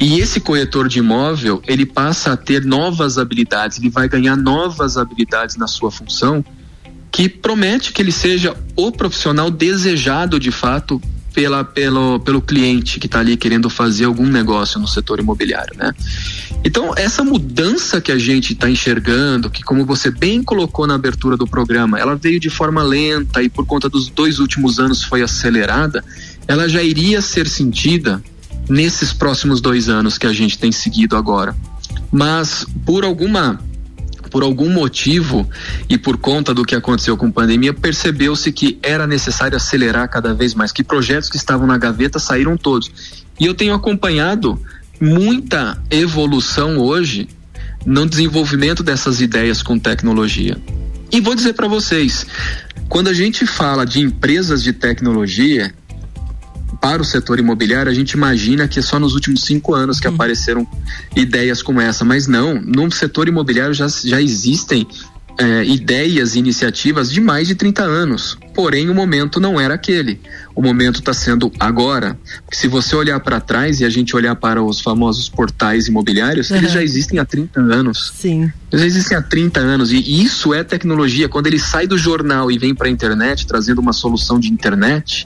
E 0.02 0.20
esse 0.20 0.42
corretor 0.42 0.90
de 0.90 1.00
imóvel 1.00 1.62
ele 1.66 1.86
passa 1.86 2.34
a 2.34 2.38
ter 2.38 2.66
novas 2.66 3.18
habilidades, 3.18 3.78
ele 3.78 3.90
vai 3.90 4.10
ganhar 4.10 4.36
novas 4.36 4.98
habilidades 4.98 5.56
na 5.56 5.66
sua 5.66 5.90
função 5.90 6.44
que 7.10 7.30
promete 7.30 7.94
que 7.94 8.02
ele 8.02 8.12
seja 8.12 8.54
o 8.76 8.92
profissional 8.92 9.50
desejado 9.50 10.38
de 10.38 10.52
fato 10.52 11.02
pela, 11.34 11.64
pelo, 11.64 12.20
pelo 12.20 12.42
cliente 12.42 13.00
que 13.00 13.06
está 13.06 13.20
ali 13.20 13.38
querendo 13.38 13.70
fazer 13.70 14.06
algum 14.06 14.26
negócio 14.26 14.80
no 14.80 14.88
setor 14.88 15.20
imobiliário, 15.20 15.76
né? 15.78 15.94
Então, 16.64 16.94
essa 16.96 17.24
mudança 17.24 18.02
que 18.02 18.12
a 18.12 18.18
gente 18.18 18.54
está 18.54 18.70
enxergando, 18.70 19.50
que 19.50 19.64
como 19.64 19.86
você 19.86 20.12
bem 20.12 20.44
colocou 20.44 20.86
na 20.86 20.96
abertura 20.96 21.38
do 21.38 21.48
programa, 21.48 22.00
ela 22.00 22.16
veio 22.16 22.40
de 22.40 22.50
forma 22.50 22.84
lenta 22.84 23.42
e 23.42 23.50
por 23.50 23.66
conta 23.66 23.88
dos 23.88 24.10
dois 24.10 24.40
últimos 24.40 24.80
anos 24.80 25.04
foi 25.04 25.22
acelerada, 25.22 26.04
ela 26.48 26.68
já 26.68 26.84
iria 26.84 27.22
ser 27.22 27.48
sentida 27.48 28.22
nesses 28.70 29.14
próximos 29.14 29.62
dois 29.62 29.88
anos 29.88 30.18
que 30.18 30.28
a 30.28 30.34
gente 30.34 30.58
tem 30.58 30.72
seguido 30.72 31.16
agora. 31.16 31.56
Mas 32.12 32.66
por 32.86 33.06
alguma 33.06 33.60
por 34.30 34.44
algum 34.44 34.70
motivo 34.70 35.50
e 35.88 35.98
por 35.98 36.18
conta 36.18 36.54
do 36.54 36.64
que 36.64 36.76
aconteceu 36.76 37.18
com 37.18 37.28
a 37.28 37.32
pandemia, 37.32 37.74
percebeu-se 37.74 38.52
que 38.52 38.78
era 38.82 39.08
necessário 39.08 39.58
acelerar 39.58 40.10
cada 40.10 40.34
vez 40.34 40.54
mais, 40.54 40.72
que 40.72 40.84
projetos 40.84 41.30
que 41.30 41.38
estavam 41.38 41.68
na 41.68 41.78
gaveta 41.78 42.20
saíram 42.20 42.56
todos. 42.56 42.92
E 43.40 43.46
eu 43.46 43.54
tenho 43.54 43.74
acompanhado 43.74 44.62
muita 45.00 45.82
evolução 45.90 46.78
hoje 46.78 47.28
no 47.86 48.06
desenvolvimento 48.06 48.84
dessas 48.84 49.22
ideias 49.22 49.64
com 49.64 49.80
tecnologia. 49.80 50.58
E 51.12 51.20
vou 51.20 51.34
dizer 51.34 51.54
para 51.54 51.68
vocês, 51.68 52.26
quando 52.88 53.08
a 53.08 53.14
gente 53.14 53.46
fala 53.46 53.86
de 53.86 54.00
empresas 54.00 54.62
de 54.62 54.74
tecnologia, 54.74 55.74
para 56.82 57.02
o 57.02 57.06
setor 57.06 57.40
imobiliário, 57.40 57.92
a 57.92 57.96
gente 57.96 58.12
imagina 58.12 58.68
que 58.68 58.80
é 58.80 58.82
só 58.82 59.00
nos 59.00 59.14
últimos 59.14 59.44
cinco 59.44 59.74
anos 59.74 60.00
que 60.00 60.08
uhum. 60.08 60.16
apareceram 60.16 60.68
ideias 61.16 61.62
como 61.62 61.82
essa, 61.82 62.06
mas 62.06 62.28
não, 62.28 62.62
no 62.62 62.92
setor 62.92 63.28
imobiliário 63.28 63.74
já, 63.74 63.88
já 63.88 64.22
existem 64.22 64.88
é, 65.40 65.64
ideias 65.64 66.36
e 66.36 66.40
iniciativas 66.40 67.10
de 67.10 67.22
mais 67.22 67.48
de 67.48 67.56
30 67.56 67.82
anos. 67.82 68.38
Porém, 68.54 68.90
o 68.90 68.94
momento 68.94 69.40
não 69.40 69.58
era 69.60 69.74
aquele. 69.74 70.20
O 70.54 70.62
momento 70.62 71.00
está 71.00 71.14
sendo 71.14 71.50
agora. 71.58 72.20
Se 72.52 72.68
você 72.68 72.94
olhar 72.94 73.18
para 73.22 73.40
trás 73.40 73.80
e 73.80 73.86
a 73.86 73.90
gente 73.90 74.14
olhar 74.18 74.36
para 74.36 74.62
os 74.62 74.82
famosos 74.82 75.30
portais 75.30 75.88
imobiliários, 75.88 76.50
uhum. 76.50 76.58
eles 76.58 76.72
já 76.74 76.84
existem 76.84 77.20
há 77.20 77.26
30 77.26 77.58
anos. 77.58 78.12
Sim. 78.18 78.52
Eles 78.70 78.82
já 78.82 78.88
existem 78.88 79.18
há 79.18 79.22
30 79.22 79.62
anos. 79.62 79.94
E 79.94 80.24
isso 80.24 80.54
é 80.54 80.62
tecnologia. 80.62 81.30
Quando 81.30 81.48
ele 81.48 81.60
sai 81.60 81.88
do 81.88 81.98
jornal 81.98 82.52
e 82.52 82.58
vem 82.58 82.76
para 82.76 82.88
a 82.88 82.92
internet, 82.92 83.48
trazendo 83.48 83.80
uma 83.80 83.94
solução 83.94 84.38
de 84.38 84.52
internet, 84.52 85.26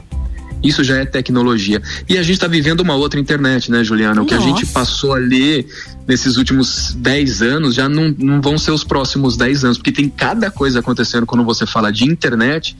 isso 0.63 0.83
já 0.83 0.97
é 0.97 1.05
tecnologia. 1.05 1.81
E 2.07 2.17
a 2.17 2.23
gente 2.23 2.35
está 2.35 2.47
vivendo 2.47 2.79
uma 2.79 2.95
outra 2.95 3.19
internet, 3.19 3.69
né, 3.69 3.83
Juliana? 3.83 4.21
O 4.21 4.25
que 4.25 4.33
a 4.33 4.39
gente 4.39 4.65
passou 4.67 5.13
ali 5.13 5.67
nesses 6.07 6.37
últimos 6.37 6.93
10 6.93 7.41
anos 7.41 7.75
já 7.75 7.89
não, 7.89 8.15
não 8.17 8.41
vão 8.41 8.57
ser 8.57 8.71
os 8.71 8.83
próximos 8.83 9.35
10 9.35 9.65
anos, 9.65 9.77
porque 9.77 9.91
tem 9.91 10.09
cada 10.09 10.49
coisa 10.49 10.79
acontecendo 10.79 11.25
quando 11.25 11.43
você 11.43 11.65
fala 11.65 11.91
de 11.91 12.05
internet 12.05 12.75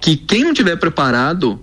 que 0.00 0.16
quem 0.16 0.44
não 0.44 0.52
tiver 0.52 0.76
preparado 0.76 1.60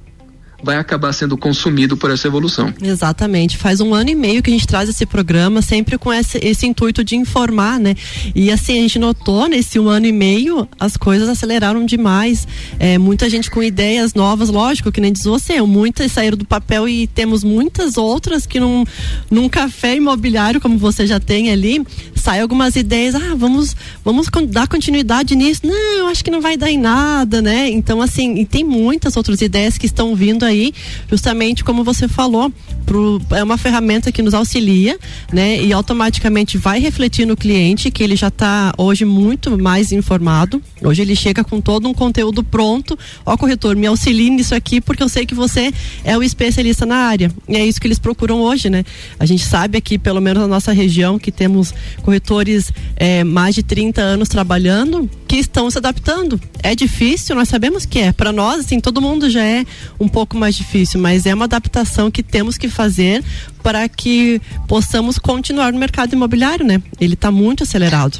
vai 0.63 0.77
acabar 0.77 1.13
sendo 1.13 1.37
consumido 1.37 1.95
por 1.95 2.11
essa 2.11 2.27
evolução. 2.27 2.73
Exatamente. 2.81 3.57
Faz 3.57 3.81
um 3.81 3.93
ano 3.93 4.09
e 4.09 4.15
meio 4.15 4.43
que 4.43 4.49
a 4.49 4.53
gente 4.53 4.67
traz 4.67 4.89
esse 4.89 5.05
programa, 5.05 5.61
sempre 5.61 5.97
com 5.97 6.11
esse, 6.11 6.37
esse 6.39 6.65
intuito 6.65 7.03
de 7.03 7.15
informar, 7.15 7.79
né? 7.79 7.95
E 8.35 8.51
assim, 8.51 8.77
a 8.77 8.81
gente 8.81 8.99
notou 8.99 9.47
nesse 9.47 9.79
um 9.79 9.87
ano 9.87 10.05
e 10.05 10.11
meio, 10.11 10.67
as 10.79 10.97
coisas 10.97 11.29
aceleraram 11.29 11.85
demais. 11.85 12.47
É, 12.77 12.97
muita 12.97 13.29
gente 13.29 13.49
com 13.49 13.63
ideias 13.63 14.13
novas, 14.13 14.49
lógico, 14.49 14.91
que 14.91 15.01
nem 15.01 15.11
diz 15.11 15.23
você, 15.23 15.61
muitas 15.61 16.11
saíram 16.11 16.37
do 16.37 16.45
papel 16.45 16.87
e 16.87 17.07
temos 17.07 17.43
muitas 17.43 17.97
outras 17.97 18.45
que 18.45 18.59
num, 18.59 18.83
num 19.29 19.47
café 19.47 19.95
imobiliário, 19.95 20.59
como 20.59 20.77
você 20.77 21.07
já 21.07 21.19
tem 21.19 21.51
ali, 21.51 21.85
sai 22.15 22.41
algumas 22.41 22.75
ideias, 22.75 23.15
ah, 23.15 23.35
vamos, 23.35 23.75
vamos 24.03 24.27
dar 24.47 24.67
continuidade 24.67 25.35
nisso. 25.35 25.61
Não, 25.63 26.07
acho 26.07 26.23
que 26.23 26.31
não 26.31 26.41
vai 26.41 26.57
dar 26.57 26.69
em 26.69 26.77
nada, 26.77 27.41
né? 27.41 27.69
Então, 27.69 28.01
assim, 28.01 28.35
e 28.35 28.45
tem 28.45 28.63
muitas 28.63 29.15
outras 29.15 29.41
ideias 29.41 29.77
que 29.77 29.85
estão 29.85 30.15
vindo 30.15 30.45
aí, 30.49 30.73
justamente 31.09 31.63
como 31.63 31.83
você 31.83 32.07
falou, 32.07 32.51
pro, 32.85 33.21
é 33.31 33.43
uma 33.43 33.57
ferramenta 33.57 34.11
que 34.11 34.21
nos 34.21 34.33
auxilia, 34.33 34.97
né? 35.31 35.61
E 35.61 35.71
automaticamente 35.71 36.57
vai 36.57 36.79
refletir 36.79 37.25
no 37.25 37.37
cliente, 37.37 37.91
que 37.91 38.03
ele 38.03 38.15
já 38.15 38.29
está 38.29 38.73
hoje 38.77 39.05
muito 39.05 39.57
mais 39.57 39.91
informado. 39.91 40.61
Hoje 40.83 41.01
ele 41.01 41.15
chega 41.15 41.43
com 41.43 41.61
todo 41.61 41.87
um 41.87 41.93
conteúdo 41.93 42.43
pronto. 42.43 42.97
Ó, 43.25 43.37
corretor, 43.37 43.75
me 43.75 43.85
auxilie 43.87 44.29
nisso 44.29 44.55
aqui, 44.55 44.81
porque 44.81 45.03
eu 45.03 45.09
sei 45.09 45.25
que 45.25 45.35
você 45.35 45.71
é 46.03 46.17
o 46.17 46.23
especialista 46.23 46.85
na 46.85 46.95
área. 46.95 47.31
E 47.47 47.55
é 47.55 47.65
isso 47.65 47.79
que 47.79 47.87
eles 47.87 47.99
procuram 47.99 48.41
hoje, 48.41 48.69
né? 48.69 48.83
A 49.19 49.25
gente 49.25 49.45
sabe 49.45 49.77
aqui, 49.77 49.97
pelo 49.97 50.19
menos 50.19 50.41
na 50.41 50.47
nossa 50.47 50.71
região, 50.71 51.19
que 51.19 51.31
temos 51.31 51.73
corretores 52.01 52.73
é, 52.95 53.23
mais 53.23 53.53
de 53.53 53.61
30 53.61 54.01
anos 54.01 54.27
trabalhando, 54.27 55.09
que 55.29 55.35
estão 55.35 55.69
se 55.69 55.77
adaptando. 55.77 56.41
É 56.63 56.73
difícil, 56.73 57.35
nós 57.35 57.47
sabemos 57.47 57.85
que 57.85 57.99
é. 57.99 58.11
Para 58.11 58.31
nós, 58.31 58.61
assim, 58.61 58.79
todo 58.79 58.99
mundo 58.99 59.29
já 59.29 59.43
é 59.43 59.63
um 59.99 60.07
pouco 60.07 60.35
mais 60.35 60.55
difícil, 60.55 60.99
mas 60.99 61.27
é 61.27 61.35
uma 61.35 61.45
adaptação 61.45 62.09
que 62.09 62.23
temos 62.23 62.57
que 62.57 62.67
fazer 62.67 63.23
para 63.61 63.87
que 63.87 64.41
possamos 64.67 65.19
continuar 65.19 65.71
no 65.71 65.77
mercado 65.77 66.13
imobiliário, 66.13 66.65
né? 66.65 66.81
Ele 66.99 67.13
está 67.13 67.29
muito 67.29 67.61
acelerado. 67.61 68.19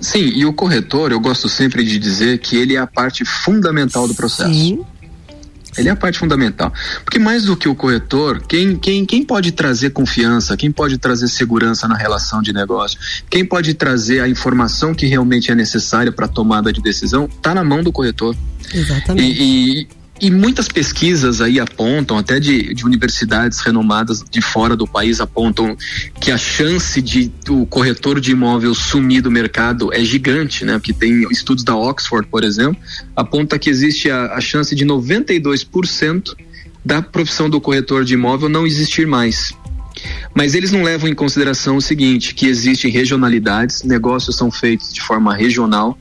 Sim, 0.00 0.32
e 0.34 0.46
o 0.46 0.54
corretor, 0.54 1.12
eu 1.12 1.20
gosto 1.20 1.50
sempre 1.50 1.84
de 1.84 1.98
dizer 1.98 2.38
que 2.38 2.56
ele 2.56 2.76
é 2.76 2.78
a 2.78 2.86
parte 2.86 3.22
fundamental 3.22 4.08
do 4.08 4.14
processo. 4.14 4.52
Sim. 4.54 4.80
Ele 5.78 5.88
é 5.88 5.92
a 5.92 5.96
parte 5.96 6.18
fundamental. 6.18 6.72
Porque 7.04 7.18
mais 7.18 7.44
do 7.44 7.56
que 7.56 7.68
o 7.68 7.74
corretor, 7.74 8.42
quem, 8.46 8.76
quem, 8.76 9.04
quem 9.04 9.22
pode 9.22 9.52
trazer 9.52 9.90
confiança, 9.90 10.56
quem 10.56 10.70
pode 10.70 10.98
trazer 10.98 11.28
segurança 11.28 11.86
na 11.88 11.96
relação 11.96 12.40
de 12.42 12.52
negócio, 12.52 12.98
quem 13.28 13.44
pode 13.44 13.74
trazer 13.74 14.20
a 14.20 14.28
informação 14.28 14.94
que 14.94 15.06
realmente 15.06 15.50
é 15.50 15.54
necessária 15.54 16.10
para 16.12 16.26
a 16.26 16.28
tomada 16.28 16.72
de 16.72 16.80
decisão, 16.80 17.24
está 17.24 17.54
na 17.54 17.64
mão 17.64 17.82
do 17.82 17.92
corretor. 17.92 18.36
Exatamente. 18.72 19.40
E, 19.40 19.88
e, 20.20 20.30
muitas 20.30 20.68
pesquisas 20.68 21.40
aí 21.40 21.60
apontam, 21.60 22.16
até 22.16 22.40
de, 22.40 22.74
de 22.74 22.84
universidades 22.84 23.60
renomadas 23.60 24.24
de 24.28 24.40
fora 24.40 24.76
do 24.76 24.86
país 24.86 25.20
apontam 25.20 25.76
que 26.20 26.30
a 26.30 26.38
chance 26.38 27.00
de 27.02 27.30
o 27.48 27.66
corretor 27.66 28.20
de 28.20 28.32
imóvel 28.32 28.74
sumir 28.74 29.22
do 29.22 29.30
mercado 29.30 29.92
é 29.92 30.04
gigante, 30.04 30.64
né? 30.64 30.74
Porque 30.74 30.92
tem 30.92 31.26
estudos 31.30 31.64
da 31.64 31.76
Oxford, 31.76 32.28
por 32.28 32.44
exemplo, 32.44 32.80
aponta 33.14 33.58
que 33.58 33.68
existe 33.68 34.10
a, 34.10 34.34
a 34.34 34.40
chance 34.40 34.74
de 34.74 34.84
92% 34.84 36.34
da 36.84 37.02
profissão 37.02 37.50
do 37.50 37.60
corretor 37.60 38.04
de 38.04 38.14
imóvel 38.14 38.48
não 38.48 38.66
existir 38.66 39.06
mais. 39.06 39.52
Mas 40.34 40.54
eles 40.54 40.70
não 40.70 40.82
levam 40.82 41.08
em 41.08 41.14
consideração 41.14 41.76
o 41.76 41.82
seguinte, 41.82 42.34
que 42.34 42.46
existem 42.46 42.90
regionalidades, 42.90 43.82
negócios 43.82 44.36
são 44.36 44.50
feitos 44.50 44.92
de 44.92 45.00
forma 45.00 45.34
regional, 45.34 45.98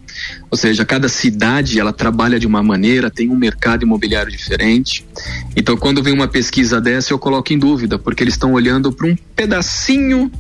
ou 0.49 0.57
seja, 0.57 0.85
cada 0.85 1.07
cidade 1.09 1.79
ela 1.79 1.93
trabalha 1.93 2.39
de 2.39 2.47
uma 2.47 2.63
maneira, 2.63 3.09
tem 3.09 3.29
um 3.29 3.35
mercado 3.35 3.83
imobiliário 3.83 4.31
diferente. 4.31 5.05
Então, 5.55 5.77
quando 5.77 6.01
vem 6.03 6.13
uma 6.13 6.27
pesquisa 6.27 6.79
dessa, 6.79 7.13
eu 7.13 7.19
coloco 7.19 7.53
em 7.53 7.57
dúvida, 7.57 7.97
porque 7.97 8.23
eles 8.23 8.33
estão 8.33 8.53
olhando 8.53 8.91
para 8.91 9.07
um 9.07 9.15
pedacinho 9.35 10.31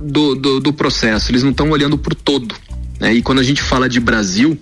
do, 0.00 0.34
do, 0.34 0.60
do 0.60 0.72
processo, 0.72 1.30
eles 1.30 1.42
não 1.42 1.50
estão 1.50 1.70
olhando 1.70 1.96
por 1.96 2.14
todo. 2.14 2.54
Né? 3.04 3.16
E 3.16 3.22
quando 3.22 3.38
a 3.38 3.42
gente 3.42 3.60
fala 3.60 3.86
de 3.86 4.00
Brasil, 4.00 4.58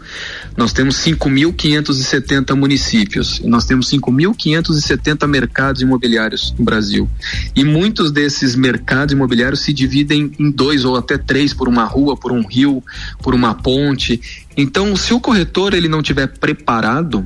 nós 0.57 0.73
temos 0.73 0.97
5.570 0.97 2.57
municípios 2.57 3.39
e 3.39 3.47
nós 3.47 3.65
temos 3.65 3.89
5.570 3.89 5.29
mercados 5.29 5.81
imobiliários 5.81 6.53
no 6.59 6.65
Brasil. 6.65 7.09
E 7.55 7.63
muitos 7.63 8.11
desses 8.11 8.57
mercados 8.57 9.13
imobiliários 9.13 9.61
se 9.61 9.73
dividem 9.73 10.33
em 10.41 10.51
dois 10.51 10.85
ou 10.85 10.97
até 10.97 11.17
três 11.17 11.55
por 11.55 11.69
uma 11.69 11.85
rua, 11.85 12.17
por 12.17 12.33
um 12.33 12.45
rio, 12.45 12.83
por 13.23 13.33
uma 13.33 13.55
ponte. 13.55 14.21
Então, 14.57 14.97
se 14.97 15.15
o 15.15 15.21
corretor 15.21 15.73
ele 15.73 15.89
não 15.89 16.03
tiver 16.03 16.27
preparado, 16.27 17.25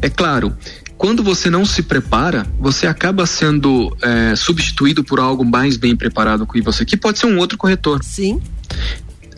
é 0.00 0.08
claro, 0.08 0.56
quando 0.96 1.24
você 1.24 1.50
não 1.50 1.64
se 1.64 1.82
prepara, 1.82 2.46
você 2.60 2.86
acaba 2.86 3.26
sendo 3.26 3.96
é, 4.00 4.36
substituído 4.36 5.02
por 5.02 5.18
algo 5.18 5.44
mais 5.44 5.76
bem 5.76 5.96
preparado 5.96 6.46
que 6.46 6.62
você, 6.62 6.84
que 6.84 6.96
pode 6.96 7.18
ser 7.18 7.26
um 7.26 7.38
outro 7.38 7.58
corretor. 7.58 8.00
Sim 8.04 8.40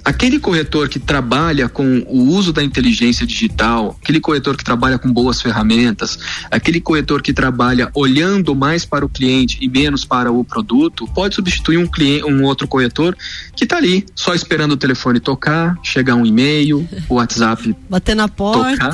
aquele 0.04 0.38
corretor 0.38 0.88
que 0.88 0.98
trabalha 0.98 1.68
com 1.68 2.00
o 2.06 2.24
uso 2.24 2.52
da 2.52 2.62
inteligência 2.62 3.26
digital, 3.26 3.98
aquele 4.02 4.20
corretor 4.20 4.56
que 4.56 4.64
trabalha 4.64 4.98
com 4.98 5.10
boas 5.10 5.40
ferramentas, 5.40 6.18
aquele 6.50 6.80
corretor 6.80 7.22
que 7.22 7.32
trabalha 7.32 7.90
olhando 7.94 8.54
mais 8.54 8.84
para 8.84 9.04
o 9.04 9.08
cliente 9.08 9.58
e 9.60 9.68
menos 9.68 10.04
para 10.04 10.30
o 10.30 10.44
produto, 10.44 11.08
pode 11.14 11.34
substituir 11.34 11.78
um 11.78 11.86
cliente, 11.86 12.24
um 12.24 12.42
outro 12.44 12.68
corretor 12.68 13.16
que 13.56 13.64
está 13.64 13.78
ali 13.78 14.04
só 14.14 14.34
esperando 14.34 14.72
o 14.72 14.76
telefone 14.76 15.20
tocar, 15.20 15.78
chegar 15.82 16.14
um 16.14 16.26
e-mail, 16.26 16.86
o 17.08 17.14
WhatsApp 17.14 17.74
bater 17.88 18.14
na 18.14 18.28
porta. 18.28 18.90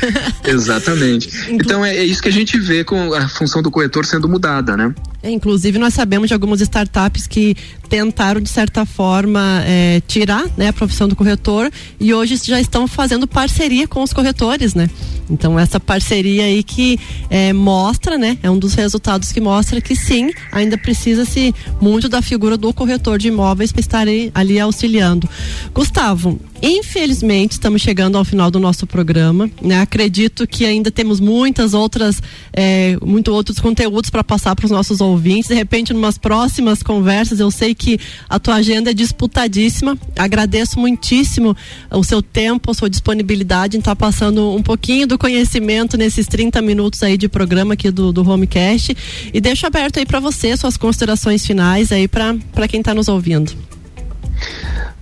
Exatamente. 0.44 1.28
então 1.50 1.84
é, 1.84 1.96
é, 1.96 2.04
isso 2.04 2.22
que 2.22 2.28
a 2.28 2.32
gente 2.32 2.58
vê 2.58 2.84
com 2.84 3.12
a 3.12 3.28
função 3.28 3.62
do 3.62 3.70
corretor 3.70 4.06
sendo 4.06 4.28
mudada, 4.28 4.76
né? 4.76 4.94
É, 5.22 5.30
inclusive 5.30 5.78
nós 5.78 5.94
sabemos 5.94 6.28
de 6.28 6.34
algumas 6.34 6.60
startups 6.60 7.26
que 7.26 7.56
tentaram 7.88 8.40
de 8.40 8.48
certa 8.48 8.84
forma 8.84 9.62
é, 9.66 10.00
tirar 10.06 10.44
né, 10.56 10.68
a 10.68 10.72
profissão 10.72 11.08
do 11.08 11.16
corretor 11.16 11.70
e 12.00 12.12
hoje 12.12 12.36
já 12.42 12.60
estão 12.60 12.86
fazendo 12.86 13.26
parceria 13.26 13.86
com 13.86 14.02
os 14.02 14.12
corretores, 14.12 14.74
né? 14.74 14.88
Então 15.30 15.58
essa 15.58 15.80
parceria 15.80 16.44
aí 16.44 16.62
que 16.62 16.98
é, 17.30 17.52
mostra, 17.52 18.18
né? 18.18 18.38
É 18.42 18.50
um 18.50 18.58
dos 18.58 18.74
resultados 18.74 19.32
que 19.32 19.40
mostra 19.40 19.80
que 19.80 19.96
sim, 19.96 20.30
ainda 20.52 20.76
precisa-se 20.76 21.54
muito 21.80 22.08
da 22.08 22.20
figura 22.20 22.56
do 22.56 22.72
corretor 22.72 23.18
de 23.18 23.28
imóveis 23.28 23.72
para 23.72 23.80
estar 23.80 24.06
ali, 24.34 24.60
auxiliando. 24.60 25.28
Gustavo, 25.72 26.38
Infelizmente, 26.66 27.52
estamos 27.52 27.82
chegando 27.82 28.16
ao 28.16 28.24
final 28.24 28.50
do 28.50 28.58
nosso 28.58 28.86
programa. 28.86 29.50
Né? 29.60 29.82
Acredito 29.82 30.46
que 30.46 30.64
ainda 30.64 30.90
temos 30.90 31.20
muitas 31.20 31.74
outras, 31.74 32.22
é, 32.54 32.96
muito 33.04 33.30
outros 33.32 33.58
conteúdos 33.60 34.08
para 34.08 34.24
passar 34.24 34.56
para 34.56 34.64
os 34.64 34.70
nossos 34.70 35.02
ouvintes. 35.02 35.48
De 35.48 35.54
repente, 35.54 35.92
em 35.92 35.96
umas 35.96 36.16
próximas 36.16 36.82
conversas, 36.82 37.38
eu 37.38 37.50
sei 37.50 37.73
que 37.74 37.98
a 38.28 38.38
tua 38.38 38.56
agenda 38.56 38.90
é 38.90 38.94
disputadíssima. 38.94 39.98
Agradeço 40.16 40.78
muitíssimo 40.78 41.56
o 41.90 42.04
seu 42.04 42.22
tempo, 42.22 42.70
a 42.70 42.74
sua 42.74 42.88
disponibilidade 42.88 43.76
em 43.76 43.80
estar 43.80 43.92
tá 43.92 43.96
passando 43.96 44.54
um 44.54 44.62
pouquinho 44.62 45.06
do 45.06 45.18
conhecimento 45.18 45.96
nesses 45.96 46.26
30 46.26 46.60
minutos 46.62 47.02
aí 47.02 47.16
de 47.16 47.28
programa 47.28 47.74
aqui 47.74 47.90
do, 47.90 48.12
do 48.12 48.28
Homecast. 48.28 48.96
E 49.32 49.40
deixo 49.40 49.66
aberto 49.66 49.98
aí 49.98 50.06
para 50.06 50.20
você 50.20 50.56
suas 50.56 50.76
considerações 50.76 51.46
finais 51.46 51.92
aí 51.92 52.08
para 52.08 52.68
quem 52.68 52.80
está 52.80 52.94
nos 52.94 53.08
ouvindo. 53.08 53.73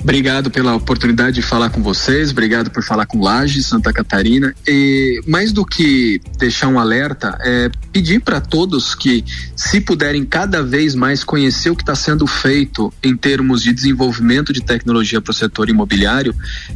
Obrigado 0.02 0.50
pela 0.50 0.74
oportunidade 0.74 1.36
de 1.36 1.42
falar 1.42 1.70
com 1.70 1.80
vocês, 1.80 2.32
obrigado 2.32 2.70
por 2.70 2.82
falar 2.82 3.06
com 3.06 3.22
Laje, 3.22 3.62
Santa 3.62 3.92
Catarina. 3.92 4.52
E 4.66 5.20
mais 5.28 5.52
do 5.52 5.64
que 5.64 6.20
deixar 6.36 6.66
um 6.66 6.76
alerta, 6.76 7.38
é 7.40 7.70
pedir 7.92 8.20
para 8.20 8.40
todos 8.40 8.96
que, 8.96 9.24
se 9.54 9.80
puderem 9.80 10.24
cada 10.24 10.60
vez 10.60 10.96
mais 10.96 11.22
conhecer 11.22 11.70
o 11.70 11.76
que 11.76 11.82
está 11.82 11.94
sendo 11.94 12.26
feito 12.26 12.92
em 13.00 13.16
termos 13.16 13.62
de 13.62 13.72
desenvolvimento 13.72 14.52
de 14.52 14.60
tecnologia 14.60 15.20
para 15.20 15.30
o 15.30 15.34
setor 15.34 15.68
imobiliário, 15.68 16.34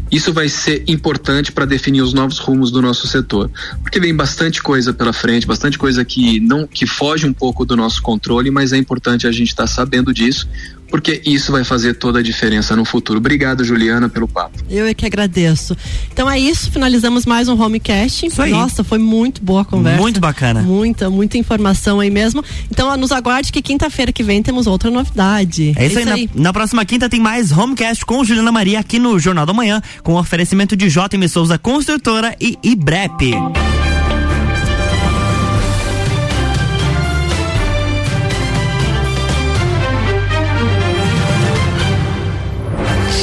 isso 0.08 0.32
vai 0.32 0.48
ser 0.48 0.84
importante 0.86 1.50
para 1.50 1.64
definir 1.64 2.02
os 2.02 2.14
novos 2.14 2.38
rumos 2.38 2.70
do 2.70 2.80
nosso 2.80 3.08
setor. 3.08 3.50
Porque 3.82 3.98
vem 3.98 4.14
bastante 4.14 4.62
coisa 4.62 4.92
pela 4.92 5.12
frente, 5.12 5.48
bastante 5.48 5.76
coisa 5.76 6.04
que 6.04 6.38
não 6.38 6.64
que 6.64 6.86
foge 6.86 7.26
um 7.26 7.32
pouco 7.32 7.64
do 7.64 7.76
nosso 7.76 8.00
controle, 8.02 8.52
mas 8.52 8.72
é 8.72 8.76
importante 8.76 9.26
a 9.26 9.32
gente 9.32 9.48
estar 9.48 9.64
tá 9.64 9.66
sabendo 9.66 10.14
disso 10.14 10.48
porque 10.88 11.20
isso 11.24 11.52
vai 11.52 11.64
fazer 11.64 11.94
toda 11.94 12.20
a 12.20 12.22
diferença 12.22 12.76
no 12.76 12.84
futuro. 12.84 13.18
Obrigado, 13.18 13.64
Juliana, 13.64 14.08
pelo 14.08 14.28
papo. 14.28 14.58
Eu 14.70 14.86
é 14.86 14.94
que 14.94 15.04
agradeço. 15.06 15.76
Então 16.12 16.30
é 16.30 16.38
isso, 16.38 16.70
finalizamos 16.70 17.26
mais 17.26 17.48
um 17.48 17.60
Homecast. 17.60 18.28
Nossa, 18.50 18.84
foi 18.84 18.98
muito 18.98 19.42
boa 19.42 19.62
a 19.62 19.64
conversa. 19.64 20.00
Muito 20.00 20.20
bacana. 20.20 20.62
Muita, 20.62 21.10
muita 21.10 21.38
informação 21.38 22.00
aí 22.00 22.10
mesmo. 22.10 22.44
Então 22.70 22.96
nos 22.96 23.12
aguarde 23.12 23.52
que 23.52 23.60
quinta-feira 23.60 24.12
que 24.12 24.22
vem 24.22 24.42
temos 24.42 24.66
outra 24.66 24.90
novidade. 24.90 25.74
É 25.76 25.86
isso, 25.86 25.98
é 25.98 26.02
isso 26.02 26.12
aí. 26.12 26.30
Na, 26.34 26.42
na, 26.44 26.52
próxima 26.52 26.84
quinta 26.84 27.08
tem 27.08 27.20
mais 27.20 27.52
Homecast 27.52 28.04
com 28.04 28.24
Juliana 28.24 28.52
Maria 28.52 28.80
aqui 28.80 28.98
no 28.98 29.18
Jornal 29.18 29.46
da 29.46 29.52
Manhã, 29.52 29.82
com 30.02 30.14
oferecimento 30.14 30.76
de 30.76 30.88
JM 30.88 31.28
Souza 31.28 31.58
Construtora 31.58 32.34
e 32.40 32.58
IBREP. 32.62 33.34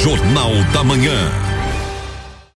Jornal 0.04 0.52
da 0.74 0.84
Manhã. 0.84 1.43